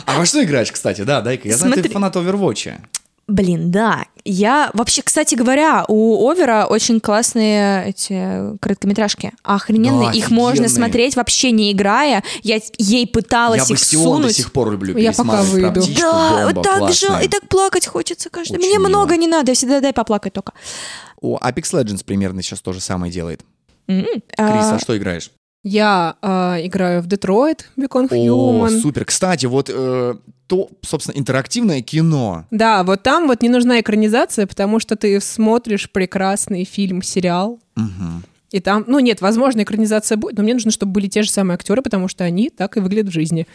[0.06, 1.02] А во что играешь, кстати?
[1.02, 1.48] Да, дай-ка.
[1.48, 2.80] Я знаю, ты фанат Overwatch.
[3.28, 4.06] Блин, да.
[4.24, 9.32] Я вообще, кстати говоря, у Овера очень классные эти короткометражки.
[9.42, 10.10] Охрененные.
[10.12, 12.24] Да, Их можно смотреть вообще не играя.
[12.44, 14.36] Я ей пыталась Я их Бастион до сунуть.
[14.36, 15.82] сих пор люблю Я пока выйду.
[15.82, 17.20] птичку, Да, бомба, так классная.
[17.20, 18.58] же, и так плакать хочется каждый.
[18.58, 18.90] Очень Мне мило.
[18.90, 20.54] много не надо, я всегда дай поплакать только.
[21.20, 23.42] О, Apex Legends примерно сейчас то же самое делает.
[23.88, 25.32] М, Крис, а, а что играешь?
[25.68, 28.80] Я а, играю в Детройт, Become О, Human.
[28.82, 29.04] супер.
[29.04, 30.14] Кстати, вот э,
[30.46, 32.46] то, собственно, интерактивное кино.
[32.52, 38.24] Да, вот там вот не нужна экранизация, потому что ты смотришь прекрасный фильм, сериал, Мгм.
[38.52, 41.56] и там, ну нет, возможно, экранизация будет, но мне нужно, чтобы были те же самые
[41.56, 43.48] актеры, потому что они так и выглядят в жизни.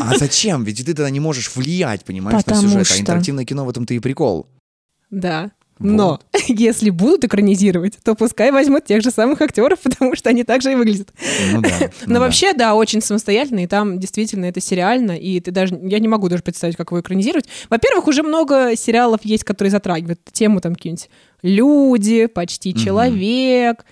[0.00, 0.62] А зачем?
[0.62, 2.86] Ведь ты тогда не можешь влиять, понимаешь, Потому на сюжет.
[2.86, 4.46] что- А интерактивное кино в этом-то и прикол.
[5.10, 5.50] Да.
[5.78, 10.62] Но если будут экранизировать, то пускай возьмут тех же самых актеров, потому что они так
[10.62, 11.12] же и выглядят.
[11.52, 11.68] Ну да.
[11.80, 12.20] Но ну да.
[12.20, 16.28] вообще, да, очень самостоятельно, и там действительно это сериально, и ты даже, я не могу
[16.28, 17.46] даже представить, как его экранизировать.
[17.68, 21.08] Во-первых, уже много сериалов есть, которые затрагивают тему там какие-нибудь
[21.42, 22.78] люди, почти Мгм.
[22.78, 23.84] человек,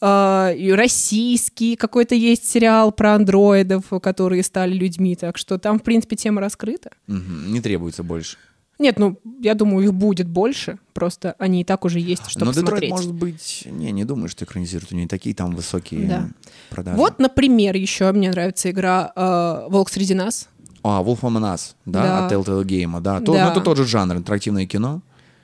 [0.00, 6.16] э, российский какой-то есть сериал про андроидов, которые стали людьми, так что там, в принципе,
[6.16, 6.90] тема раскрыта.
[7.06, 7.52] Мгм.
[7.52, 8.36] Не требуется больше.
[8.80, 12.52] Нет, ну, я думаю, их будет больше, просто они и так уже есть, чтобы Но
[12.52, 12.90] Детройт, смотреть.
[12.90, 13.62] может быть...
[13.66, 14.90] Не, не думаю, что экранизируют.
[14.90, 16.28] У нее такие там высокие Да.
[16.70, 16.96] продажи.
[16.96, 20.48] Вот, например, еще мне нравится игра э, «Волк среди нас».
[20.82, 22.26] А, Wolf Among Us, да, Да.
[22.26, 23.20] от Telltale Game, да.
[23.20, 23.44] То, Да.
[23.44, 25.02] ну, это тот же жанр, интерактивное кино.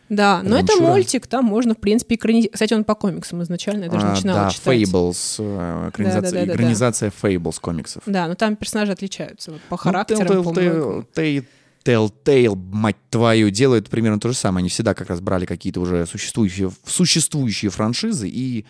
[0.09, 0.87] Да, но это Адвенчура.
[0.89, 2.53] мультик, там можно, в принципе, экранизировать.
[2.55, 4.79] Кстати, он по комиксам изначально, я даже А, начинала да, читать.
[4.81, 6.55] Fables, э, экранизация, Да-да-да-да-да.
[6.55, 8.03] экранизация Fables комиксов.
[8.07, 10.23] Да, но там персонажи отличаются вот, по Ну, характерам.
[10.29, 11.47] Telltale, по.
[11.87, 14.63] Telltale, мать твою, делают примерно то же самое.
[14.63, 18.65] Они всегда как раз брали какие-то уже существующие, существующие франшизы и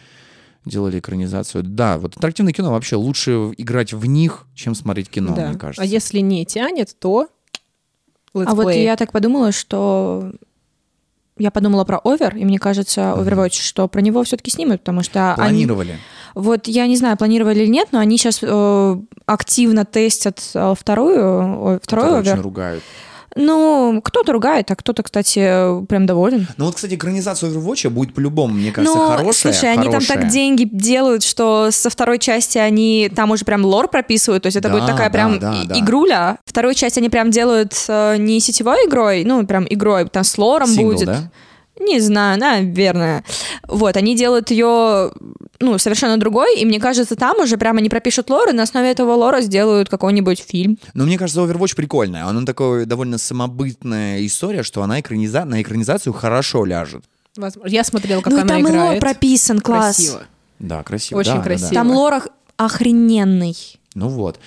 [0.67, 1.62] делали экранизацию.
[1.64, 5.49] Да, вот интерактивное кино вообще лучше играть в них, чем смотреть кино, Да.
[5.49, 5.83] мне кажется.
[5.83, 7.29] А если не тянет, то
[8.35, 8.85] А вот летсплей.
[8.85, 10.33] я так подумала, что
[11.39, 15.35] я подумала про Over, и мне кажется, Overwatch, что про него все-таки снимут, потому что
[15.37, 15.67] они...
[16.37, 18.41] Вот я не знаю, планировали или нет, но они сейчас
[19.26, 22.43] активно тестят э, вторую, ой, второй которые очень Over.
[22.43, 22.84] ругают.
[23.39, 26.47] Ну, кто-то ругает, а кто-то, кстати, прям доволен.
[26.57, 29.53] Ну вот, кстати, экранизация Overwatch будет по-любому, мне кажется, ну, хорошая.
[29.53, 33.89] слушай, они там так деньги делают, что со второй части они там уже прям лор
[33.89, 35.78] прописывают, то есть это Да, будет такая да, прям да, да.
[35.78, 36.39] игруля.
[36.47, 40.68] Вторую часть они прям делают э, не сетевой игрой, ну, прям игрой, там с лором
[40.68, 41.07] Сингл, будет.
[41.07, 41.30] да?
[41.79, 43.24] Не знаю, наверное.
[43.68, 45.12] Вот, они делают ее,
[45.61, 48.91] ну, совершенно другой, и мне кажется, там уже прямо они пропишут лор, и на основе
[48.91, 50.79] этого лора сделают какой-нибудь фильм.
[50.95, 52.24] Но мне кажется, Overwatch прикольная.
[52.27, 55.45] Она такая довольно самобытная история, что она экраниза...
[55.45, 57.05] на экранизацию хорошо ляжет.
[57.37, 57.70] Возможно.
[57.70, 59.01] Я смотрела, как ну, она там и лор играет.
[59.01, 59.97] прописан, класс.
[59.97, 60.22] Красиво.
[60.59, 61.18] Да, красиво.
[61.18, 61.49] Очень да, да, да.
[61.49, 61.74] красиво.
[61.74, 63.57] Там лор ох- охрененный.
[63.95, 64.39] Ну вот.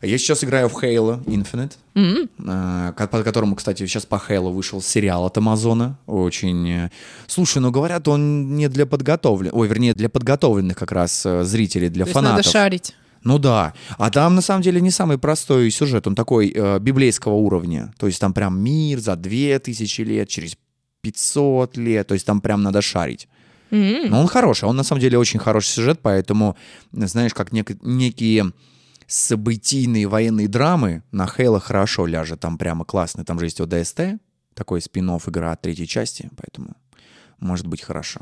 [0.00, 2.28] Я сейчас играю в Halo Infinite, М.
[2.38, 5.98] э, ко- по которому, кстати, сейчас по Halo вышел сериал от Амазона.
[6.06, 6.68] Очень...
[6.70, 6.90] э,
[7.26, 9.54] Слушай, ну говорят, он не для подготовленных...
[9.54, 12.36] Ой, вернее, для подготовленных как раз э, зрителей, для То фанатов.
[12.38, 12.94] надо шарить.
[13.24, 13.72] Ну да.
[13.98, 16.06] А там, на самом деле, не самый простой сюжет.
[16.06, 17.92] Он такой э, библейского уровня.
[17.98, 20.56] То есть там прям мир за 2000 лет, через
[21.02, 22.06] 500 лет.
[22.08, 23.28] То есть там прям надо шарить.
[23.70, 24.10] М.
[24.10, 24.64] Но он хороший.
[24.68, 26.56] Он, на самом деле, очень хороший сюжет, поэтому,
[26.92, 28.52] знаешь, как нек- некие
[29.12, 32.40] событийные военные драмы на Хейла хорошо ляжет.
[32.40, 33.24] Там прямо классно.
[33.24, 34.00] Там же есть ОДСТ,
[34.54, 36.76] такой спин игра от третьей части, поэтому
[37.38, 38.20] может быть хорошо.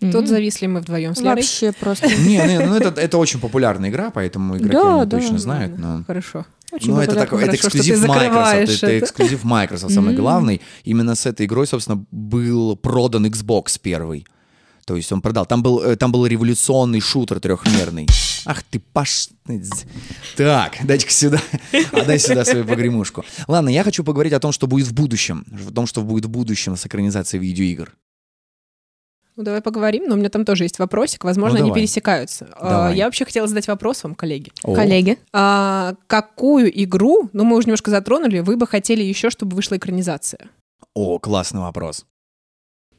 [0.00, 0.12] М.
[0.12, 1.36] Тут зависли мы вдвоем с Лерой.
[1.36, 2.06] Вообще просто.
[2.18, 5.76] Не, не, ну это, это очень популярная игра, поэтому игроки Да, они да, точно знают.
[5.76, 6.04] Но...
[6.06, 6.46] Хорошо.
[6.70, 8.82] Очень Ну, это, такой, это Хорошо, что ты эксклюзив Microsoft.
[8.82, 8.98] Это, это.
[9.04, 10.20] эксклюзив Microsoft, самый М.
[10.20, 10.60] главный.
[10.84, 14.24] Именно с этой игрой, собственно, был продан Xbox первый.
[14.88, 15.44] То есть он продал.
[15.44, 18.06] Там был, э, там был революционный шутер трехмерный.
[18.46, 19.28] Ах ты паш...
[20.34, 21.38] Так, дайте-ка сюда.
[21.92, 23.22] Отдай сюда свою погремушку.
[23.48, 25.44] Ладно, я хочу поговорить о том, что будет в будущем.
[25.68, 27.94] О том, что будет в будущем с экранизацией видеоигр.
[29.36, 31.22] Ну, давай поговорим, но у меня там тоже есть вопросик.
[31.22, 32.48] Возможно, Ну, они пересекаются.
[32.56, 32.96] А, Давай.
[32.96, 34.52] Я вообще хотела задать вопрос вам, коллеги.
[34.62, 35.18] О, Коллеги.
[35.34, 40.48] А, какую игру, ну, мы уже немножко затронули, вы бы хотели еще, чтобы вышла экранизация?
[40.94, 42.06] О, классный вопрос.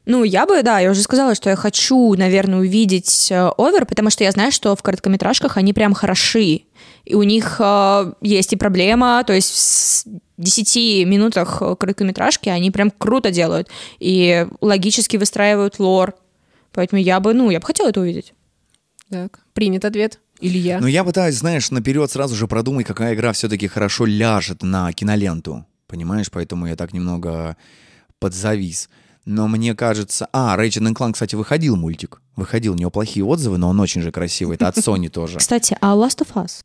[0.06, 4.10] Ну, я бы, да, я уже сказала, что я хочу, наверное, увидеть э, овер, потому
[4.10, 6.62] что я знаю, что в короткометражках они прям хороши.
[7.04, 12.70] И у них э, есть и проблема, то есть в 10 минутах э, короткометражки они
[12.70, 13.68] прям круто делают.
[13.98, 16.14] И логически выстраивают лор.
[16.72, 18.32] Поэтому я бы, ну, я бы хотела это увидеть.
[19.10, 20.18] Так, принят ответ.
[20.40, 20.80] Илья.
[20.80, 25.66] Но я пытаюсь, знаешь, наперед сразу же продумать, какая игра все-таки хорошо ляжет на киноленту.
[25.86, 27.56] Понимаешь, поэтому я так немного
[28.18, 28.88] подзавис.
[29.32, 30.28] Но мне кажется...
[30.32, 32.20] А, Ratchet Clank, кстати, выходил мультик.
[32.34, 34.56] Выходил, у него плохие отзывы, но он очень же красивый.
[34.56, 35.38] Это от Sony тоже.
[35.38, 36.62] Кстати, а Last of Us?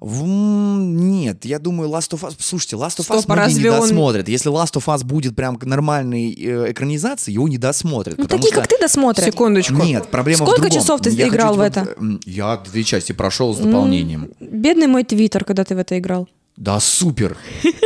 [0.00, 2.34] В- Нет, я думаю, Last of Us...
[2.38, 4.28] Слушайте, Last of Us Стоп, а многие не разве он- досмотрят.
[4.28, 8.16] Если Last of Us будет прям к нормальной э, экранизации, его не досмотрят.
[8.18, 9.26] Ну, такие, что- как ты, досмотрят.
[9.26, 9.74] Секундочку.
[9.74, 10.80] Нет, проблема Сколько в другом.
[10.80, 11.94] часов ты Я хочу играл в тебе- это?
[12.00, 14.30] м, Я две части прошел с дополнением.
[14.40, 16.26] Бедный мой твиттер, когда ты в это играл.
[16.56, 17.36] Да, супер.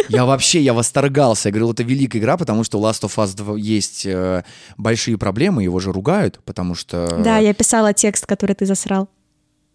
[0.08, 1.48] Я вообще, я восторгался.
[1.48, 4.44] Я говорил, это великая игра, потому что у Last of Us 2 есть э,
[4.76, 7.20] большие проблемы, его же ругают, потому что...
[7.22, 9.08] Да, я писала текст, который ты засрал.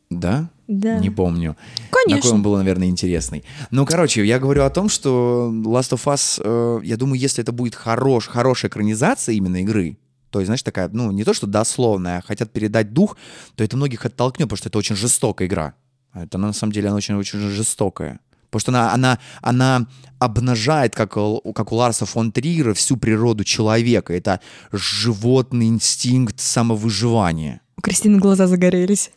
[0.10, 0.50] Да?
[0.68, 1.00] Да.
[1.00, 1.56] Не помню.
[1.89, 2.22] Конечно.
[2.22, 3.44] Такой он был, наверное, интересный.
[3.72, 7.52] Ну, короче, я говорю о том, что Last of Us, э, я думаю, если это
[7.52, 9.98] будет хорош, хорошая экранизация именно игры,
[10.32, 13.18] то есть, знаешь, такая, ну, не то, что дословная, а хотят передать дух,
[13.56, 15.74] то это многих оттолкнет, потому что это очень жестокая игра.
[16.14, 18.20] Это, на самом деле, она очень-очень жестокая.
[18.52, 19.88] Потому что она, она, она
[20.20, 24.14] обнажает, как, у- как у Ларса фон Триера, всю природу человека.
[24.14, 24.39] Это
[24.72, 27.62] животный инстинкт самовыживания.
[27.78, 29.12] У Кристины глаза загорелись.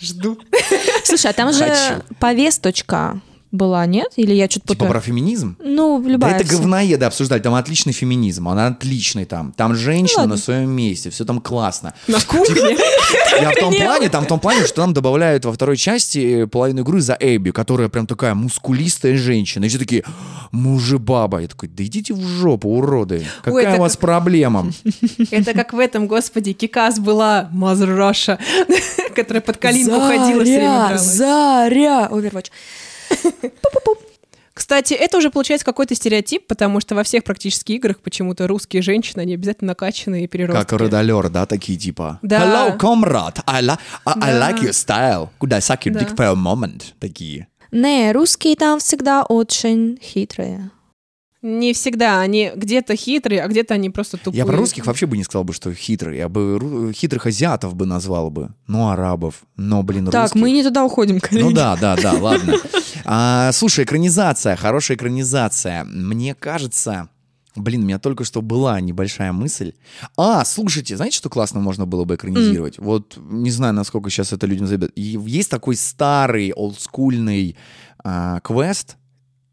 [0.00, 0.38] Жду.
[1.04, 3.20] Слушай, а там же повесточка
[3.52, 4.12] была, нет?
[4.16, 5.56] Или я что-то Типа про феминизм?
[5.58, 6.34] Ну, Да любая.
[6.36, 6.58] это всё.
[6.58, 9.52] говноеды обсуждали, там отличный феминизм, он отличный там.
[9.52, 10.36] Там женщина ладно.
[10.36, 11.94] на своем месте, все там классно.
[12.06, 12.76] На кухне.
[13.40, 16.46] Я в том плане, там в том плане, что нам добавляют во второй части э,
[16.46, 19.64] половину игры за Эбби, которая прям такая мускулистая женщина.
[19.64, 20.04] И все такие,
[20.52, 21.40] мужи-баба.
[21.40, 23.26] Я такой, да идите в жопу, уроды.
[23.42, 24.70] Какая это у вас проблема?
[25.30, 28.38] Это как в этом, господи, Кикас была Russia,
[29.14, 31.02] которая под калинку ходила все время дралась.
[31.02, 32.08] Заря!
[32.10, 32.50] Overwatch.
[34.52, 39.22] Кстати, это уже получается какой-то стереотип, потому что во всех практически играх почему-то русские женщины,
[39.22, 40.60] они обязательно накачанные и переростки.
[40.68, 42.18] Как родолер, да, такие типа.
[42.22, 42.76] Да.
[42.76, 44.50] Hello, comrade, I, li- I, I Да.
[44.50, 45.30] like your style.
[45.40, 46.00] Could I suck your Да.
[46.00, 46.92] dick for a moment?
[46.98, 47.46] Такие.
[47.72, 50.70] Не, русские там всегда очень хитрые.
[51.42, 52.20] Не всегда.
[52.20, 54.36] Они где-то хитрые, а где-то они просто тупые.
[54.38, 56.18] Я про русских вообще бы не сказал бы, что хитрые.
[56.18, 58.50] Я бы хитрых азиатов бы назвал бы.
[58.66, 59.42] Ну, арабов.
[59.56, 60.40] Но, блин, Так, русских.
[60.40, 61.44] мы не туда уходим, коллеги.
[61.44, 62.56] Ну да, да, да, ладно.
[63.06, 65.84] А, слушай, экранизация, хорошая экранизация.
[65.84, 67.08] Мне кажется,
[67.56, 69.72] блин, у меня только что была небольшая мысль.
[70.18, 72.78] А, слушайте, знаете, что классно можно было бы экранизировать?
[72.78, 74.92] Вот не знаю, насколько сейчас это людям забьет.
[74.94, 77.56] Есть такой старый, олдскульный
[78.04, 78.98] а, квест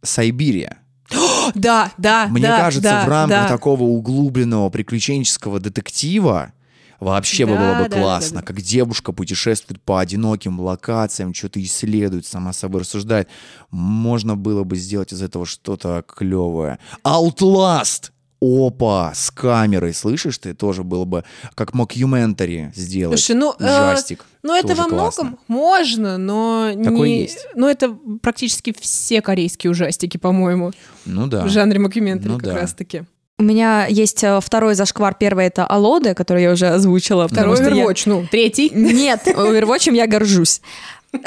[0.04, 0.80] «Сайбирия».
[1.56, 3.48] Да, да, Мне да, кажется, да, в рамках да.
[3.48, 6.54] такого углубленного приключенческого детектива
[7.00, 8.46] вообще бы Да, было бы да, да, классно, да.
[8.46, 13.30] как девушка путешествует по одиноким локациям, что-то исследует, сама собой рассуждает.
[13.72, 16.80] Можно было бы сделать из этого что-то клевое.
[17.04, 18.12] Outlast!
[18.40, 21.24] Опа, с камерой, слышишь ты, тоже было бы
[21.56, 23.20] как мокюментари сделать.
[23.20, 24.26] Слушай, ну, э, Ужастик.
[24.44, 25.24] Ну, это во классно.
[25.24, 27.22] многом можно, но Такое не...
[27.24, 27.48] есть.
[27.56, 30.72] Ну, это практически все корейские ужастики, по-моему,
[31.06, 31.44] Ну да.
[31.46, 32.56] в жанре мокюментари Ну как да.
[32.62, 33.04] раз-таки.
[33.40, 35.14] У меня есть э, второй зашквар.
[35.14, 37.28] Первый это Алоде, который я уже озвучила.
[37.28, 38.72] Второй что я- Overwatch, ну, третий.
[38.74, 40.62] Нет, Overwatch я горжусь.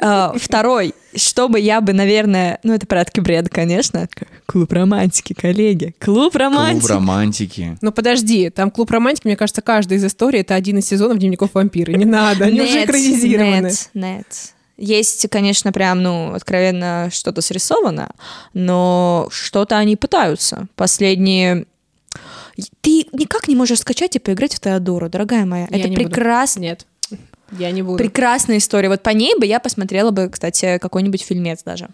[0.00, 4.08] А, Второй, чтобы я бы, наверное, ну это порядки бред, конечно.
[4.46, 5.94] Клуб романтики, коллеги.
[5.98, 6.80] Клуб романтики.
[6.80, 7.78] Клуб романтики.
[7.80, 11.50] Ну, подожди, там клуб романтики, мне кажется, каждая из историй это один из сезонов дневников
[11.54, 11.92] вампира.
[11.92, 13.68] Не надо, они уже Нет, экранизированы.
[13.68, 14.26] Нет, нет.
[14.76, 18.10] Есть, конечно, прям, ну, откровенно что-то срисовано,
[18.54, 20.68] но что-то они пытаются.
[20.74, 21.66] Последние...
[22.80, 25.66] Ты никак не можешь скачать и поиграть в Теодору, дорогая моя.
[25.70, 26.08] Я Это не буду.
[26.08, 26.60] прекрасно.
[26.60, 26.86] Нет,
[27.52, 27.98] я не буду.
[27.98, 28.88] Прекрасная история.
[28.88, 31.88] Вот по ней бы я посмотрела бы, кстати, какой-нибудь фильмец даже.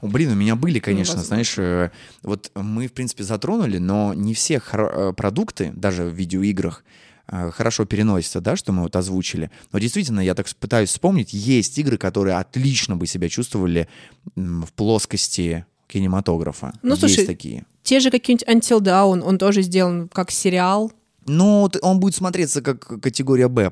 [0.00, 1.28] О, блин, у меня были, конечно, возможно.
[1.28, 1.90] знаешь, э,
[2.22, 6.84] вот мы, в принципе, затронули, но не все э, продукты, даже в видеоиграх,
[7.26, 9.50] э, хорошо переносятся, да, что мы вот озвучили.
[9.72, 13.88] Но действительно, я так пытаюсь вспомнить, есть игры, которые отлично бы себя чувствовали
[14.36, 16.72] в плоскости кинематографа.
[16.82, 17.64] Ну, есть слушай, такие.
[17.82, 20.92] Те же какие-нибудь Until Dawn, он тоже сделан как сериал.
[21.26, 23.70] Ну, он будет смотреться как категория Б.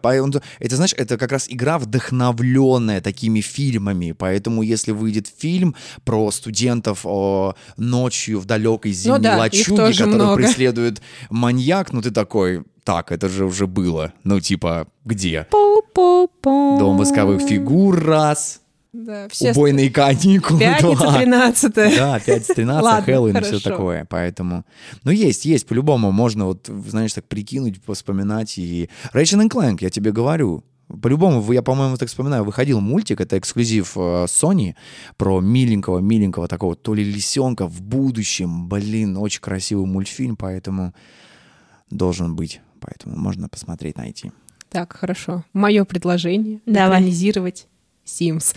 [0.59, 4.13] Это, знаешь, это как раз игра, вдохновленная такими фильмами.
[4.13, 5.75] Поэтому, если выйдет фильм
[6.05, 10.37] про студентов о, ночью в далекой зимней Ну да, лачуге, много.
[10.37, 14.13] преследует маньяк, ну ты такой, так, это же уже было.
[14.25, 15.47] Ну, типа, где?
[15.51, 16.79] Пу-пу-пу.
[16.79, 18.62] Дом восковых фигур, раз.
[18.93, 21.19] Да, все Убойные каникулы, Пятница, два.
[21.19, 23.71] 13 Да, 5-13, Ладно, Хэллоуин и все хорошо.
[23.71, 24.05] такое.
[24.05, 24.67] Поэтому,
[25.03, 28.59] ну, есть, есть, по-любому можно, вот, знаешь, так прикинуть, вспоминать.
[28.59, 30.63] И Ratchet Clank, я тебе говорю,
[31.01, 34.75] по-любому, я, по-моему, так вспоминаю, выходил мультик, это эксклюзив э, Sony,
[35.17, 38.69] про миленького-миленького такого то ли лисенка в будущем.
[38.69, 40.93] Блин, очень красивый мультфильм, поэтому
[41.89, 42.61] должен быть.
[42.81, 44.33] Поэтому можно посмотреть, найти.
[44.69, 45.45] Так, хорошо.
[45.55, 46.99] Мое предложение Давай.
[46.99, 47.69] экранизировать
[48.07, 48.55] Sims.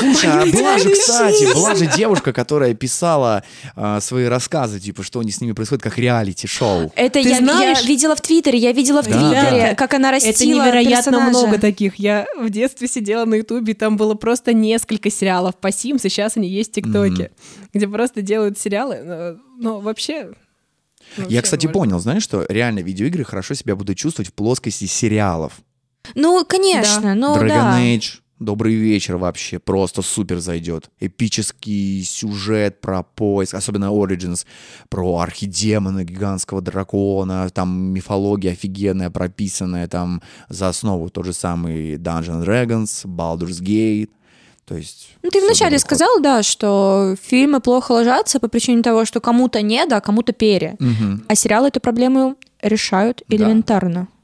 [0.00, 3.42] Ой, а была же, кстати, была же девушка, которая писала
[3.74, 6.92] а, свои рассказы, типа, что не с ними происходит, как реалити-шоу.
[6.94, 9.74] Это Ты я, знаешь- я видела в Твиттере, я видела в Да, Твиттере, да.
[9.74, 11.30] как она растила Это невероятно персонажа.
[11.38, 11.96] много таких.
[11.96, 16.36] Я в детстве сидела на Ютубе, там было просто несколько сериалов по Sims, и сейчас
[16.36, 17.32] они есть в ТикТоке,
[17.74, 19.00] где просто делают сериалы.
[19.02, 20.30] Но, но вообще...
[21.16, 21.80] ну, Я, кстати, можно.
[21.80, 25.54] понял, знаешь, что реально видеоигры хорошо себя будут чувствовать в плоскости сериалов.
[26.14, 27.80] Ну, конечно, ну Dragon да.
[27.80, 30.90] Age, Добрый вечер вообще, просто супер зайдет.
[31.00, 34.46] Эпический сюжет про поиск, особенно Origins,
[34.88, 42.44] про архидемона, гигантского дракона, там мифология офигенная, прописанная там за основу тот же самый Dungeons
[42.44, 44.10] and Dragons, Baldur's Gate.
[44.66, 45.16] То есть...
[45.22, 49.84] Ну, ты вначале сказал, да, что фильмы плохо ложатся по причине того, что кому-то не,
[49.86, 50.76] да, кому-то пере.
[50.78, 51.24] Мгм.
[51.26, 53.36] А сериалы эту проблему решают Да.
[53.36, 54.02] элементарно.
[54.02, 54.17] Да?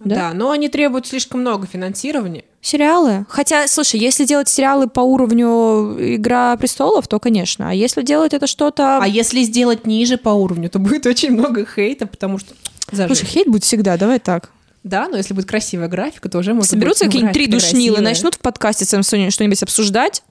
[0.00, 2.44] Да, но они требуют слишком много финансирования.
[2.60, 3.26] Сериалы.
[3.28, 7.70] Хотя, слушай, если делать сериалы по уровню Игра престолов, то, конечно.
[7.70, 8.98] А если делать это что-то...
[9.00, 12.54] А если сделать ниже по уровню, то будет очень много хейта, потому что...
[12.92, 13.18] Зажечь.
[13.18, 14.50] Слушай, хейт будет всегда, давай так.
[14.84, 18.00] Да, но если будет красивая графика, то уже можно Соберутся ну, какие-нибудь три душнилы, красивая.
[18.00, 20.22] начнут в подкасте с что-нибудь обсуждать,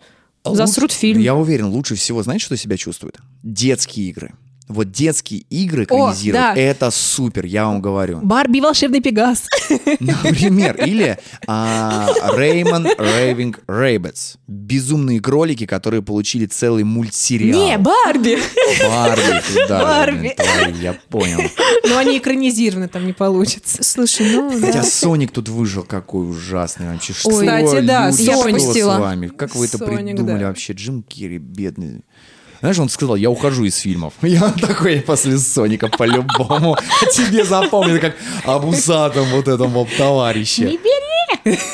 [0.43, 1.19] А засрут лучше- фильм.
[1.19, 3.17] Я уверен, лучше всего, знаете, что себя чувствует?
[3.43, 4.31] Детские игры.
[4.67, 6.59] Вот детские игры экранизировать, да.
[6.59, 8.19] это супер, я вам говорю.
[8.23, 9.47] Барби волшебный Пегас.
[9.99, 14.37] Например, или Реймон Рейвинг Рейбетс.
[14.47, 17.59] Безумные кролики, которые получили целый мультсериал.
[17.59, 18.39] Не, Барби!
[18.81, 20.35] Барби, же, Барби.
[20.81, 21.41] я понял.
[21.87, 23.83] Но они экранизированы, там не получится.
[23.83, 24.49] Слушай, ну...
[24.49, 24.83] Хотя да.
[24.83, 27.13] Соник тут выжил, какой ужасный вообще.
[27.13, 28.97] Кстати, да, я пропустила.
[28.97, 29.27] вами?
[29.27, 30.47] Как вы это придумали да.
[30.47, 30.73] вообще?
[30.73, 32.01] Джим Керри, бедный.
[32.59, 34.13] Знаешь, он сказал, я ухожу из фильмов.
[34.21, 36.75] Я такой после Соника по-любому.
[36.75, 40.77] А тебе запомнит, как об усатом вот этом вот товарище.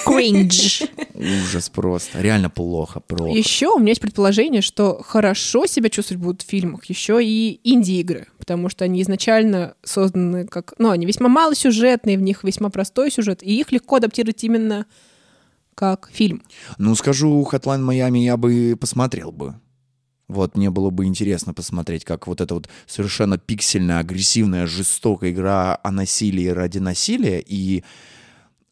[0.05, 0.83] Кринж.
[1.13, 2.19] Ужас просто.
[2.21, 3.37] Реально плохо, плохо.
[3.37, 8.27] Еще у меня есть предположение, что хорошо себя чувствовать будут в фильмах еще и инди-игры,
[8.37, 10.73] потому что они изначально созданы как...
[10.77, 14.85] Ну, они весьма малосюжетные, в них весьма простой сюжет, и их легко адаптировать именно
[15.75, 16.43] как фильм.
[16.77, 19.55] Ну, скажу, Hotline Miami я бы посмотрел бы.
[20.31, 25.77] Вот, мне было бы интересно посмотреть, как вот эта вот совершенно пиксельная, агрессивная, жестокая игра
[25.83, 27.83] о насилии ради насилия и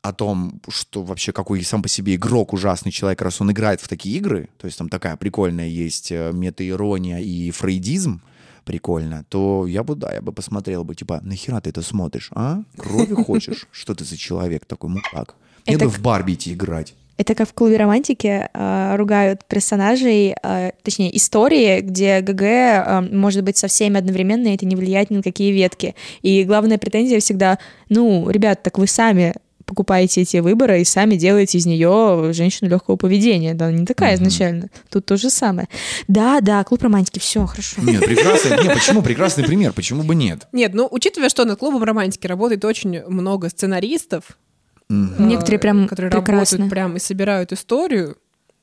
[0.02, 3.90] о том, что вообще какой сам по себе игрок, ужасный человек, раз он играет в
[3.90, 8.22] такие игры, то есть там такая прикольная есть э, метаирония и фрейдизм,
[8.64, 12.64] прикольно, то я бы, да, я бы посмотрел бы, типа, нахера ты это смотришь, а?
[12.78, 13.68] Крови хочешь?
[13.72, 15.36] Что ты за человек такой, мудак?
[15.68, 16.96] Мне Это бы в Барби идти играть.
[17.20, 23.44] Это как в клубе романтики э, ругают персонажей, э, точнее, истории, где ГГ э, может
[23.44, 25.96] быть со всеми одновременно, и это не влияет ни на какие ветки.
[26.22, 27.60] И главная претензия всегда,
[27.90, 29.34] ну, ребят, так вы сами
[29.66, 33.54] покупаете эти выборы и сами делаете из нее женщину легкого поведения.
[33.54, 34.70] Да, не такая изначально.
[34.90, 35.68] Тут то же самое.
[36.08, 37.82] Да, да, клуб романтики, все, хорошо.
[37.82, 38.52] Нет, прекрасный.
[38.64, 39.74] Нет, почему прекрасный пример?
[39.74, 40.48] Почему бы нет?
[40.54, 44.38] Нет, ну, учитывая, что над клубом романтики работает очень много сценаристов,
[44.90, 45.28] Мгм.
[45.28, 46.34] Некоторые э, прям которые прекрасно.
[46.58, 48.18] работают прям и собирают историю.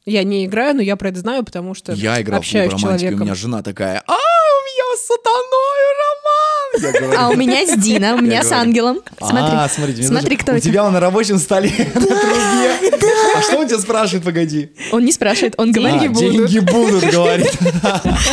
[0.05, 2.81] Я не играю, но я про это знаю, потому что Я играл в общаюсь клуб
[2.81, 7.17] с романтики, у меня жена такая, а, у меня с сатаною роман!
[7.19, 9.01] А у меня с Дина, у меня с ангелом.
[9.19, 12.99] Смотри, а, смотри, даже- кто у тебя он на рабочем столе на трубе.
[13.37, 14.73] А что он тебя спрашивает, погоди?
[14.93, 16.11] Он не спрашивает, он говорит.
[16.11, 17.57] А, деньги будут, говорит.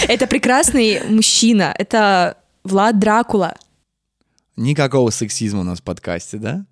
[0.08, 3.56] Это прекрасный мужчина, это Влад Дракула.
[4.56, 6.66] Никакого сексизма у нас в подкасте, да?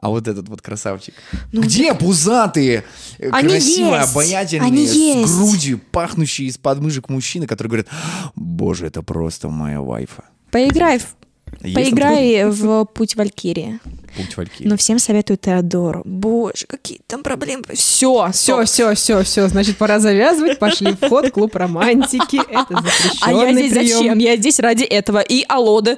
[0.00, 1.14] А вот этот вот красавчик.
[1.52, 2.84] Ну, Где пузатые,
[3.18, 4.10] э, Они красивые, есть.
[4.12, 5.34] обаятельные, Они с есть.
[5.36, 7.88] грудью, пахнущие из подмышек мужчины, которые говорят,
[8.36, 10.24] боже, это просто моя вайфа.
[10.50, 11.16] Поиграй, в-
[11.62, 13.80] Есть поиграй в Путь Валькирии.
[14.16, 14.68] Путь Валькирии.
[14.68, 16.02] Но всем советую Теодору.
[16.04, 17.64] Боже, какие там проблемы.
[17.74, 20.58] Все, Все, все, все, все, значит, пора завязывать.
[20.58, 22.36] Пошли в ход, клуб романтики.
[22.50, 22.84] Это
[23.22, 23.98] А я здесь прием.
[23.98, 24.18] зачем?
[24.18, 25.18] Я здесь ради этого.
[25.20, 25.96] И Алоды.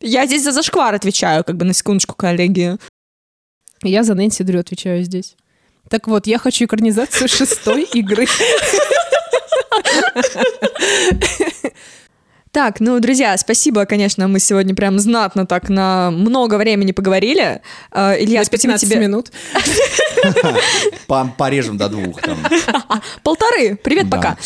[0.00, 2.76] Я здесь за зашквар отвечаю, как бы на секундочку, коллеги.
[3.82, 5.36] Я за Нэнси Дрю отвечаю здесь.
[5.88, 8.26] Так вот, я хочу экранизацию шестой игры.
[12.52, 17.60] Так, ну, друзья, спасибо, конечно, мы сегодня прям знатно так на много времени поговорили.
[17.92, 18.98] Э, Илья, На спасибо 15 тебе.
[19.00, 19.30] минут.
[21.06, 22.18] По- Порежем до двух.
[23.22, 23.76] Полторы.
[23.76, 24.38] Привет, пока.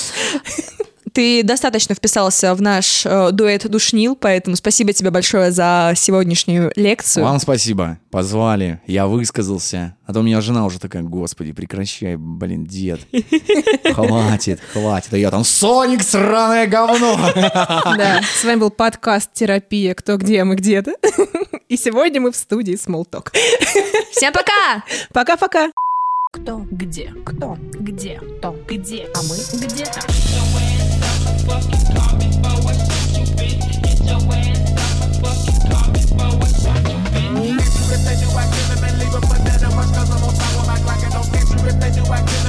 [1.12, 7.24] Ты достаточно вписался в наш э, дуэт душнил, поэтому спасибо тебе большое за сегодняшнюю лекцию.
[7.24, 7.98] Вам спасибо.
[8.10, 9.96] Позвали, я высказался.
[10.06, 13.00] А то у меня жена уже такая, господи, прекращай, блин, дед.
[13.94, 15.12] Хватит, хватит.
[15.12, 17.18] А я там, Соник, сраное говно.
[18.00, 19.94] Да, с вами был подкаст «Терапия.
[19.94, 20.92] Кто, где, мы где-то».
[21.68, 23.28] И сегодня мы в студии Small Talk.
[24.12, 24.84] Всем пока!
[25.12, 25.70] Пока-пока.
[26.32, 26.64] Кто?
[26.70, 27.12] Где?
[27.24, 27.56] Кто?
[27.72, 28.20] Где?
[28.40, 28.56] То?
[28.68, 29.08] Где?
[29.14, 29.36] А мы
[29.66, 30.00] где-то.
[37.92, 39.62] if they do, I kill them and leave them for dead.
[39.62, 42.02] And watch I'm on time with my clock and don't get you if they do,
[42.10, 42.39] I kill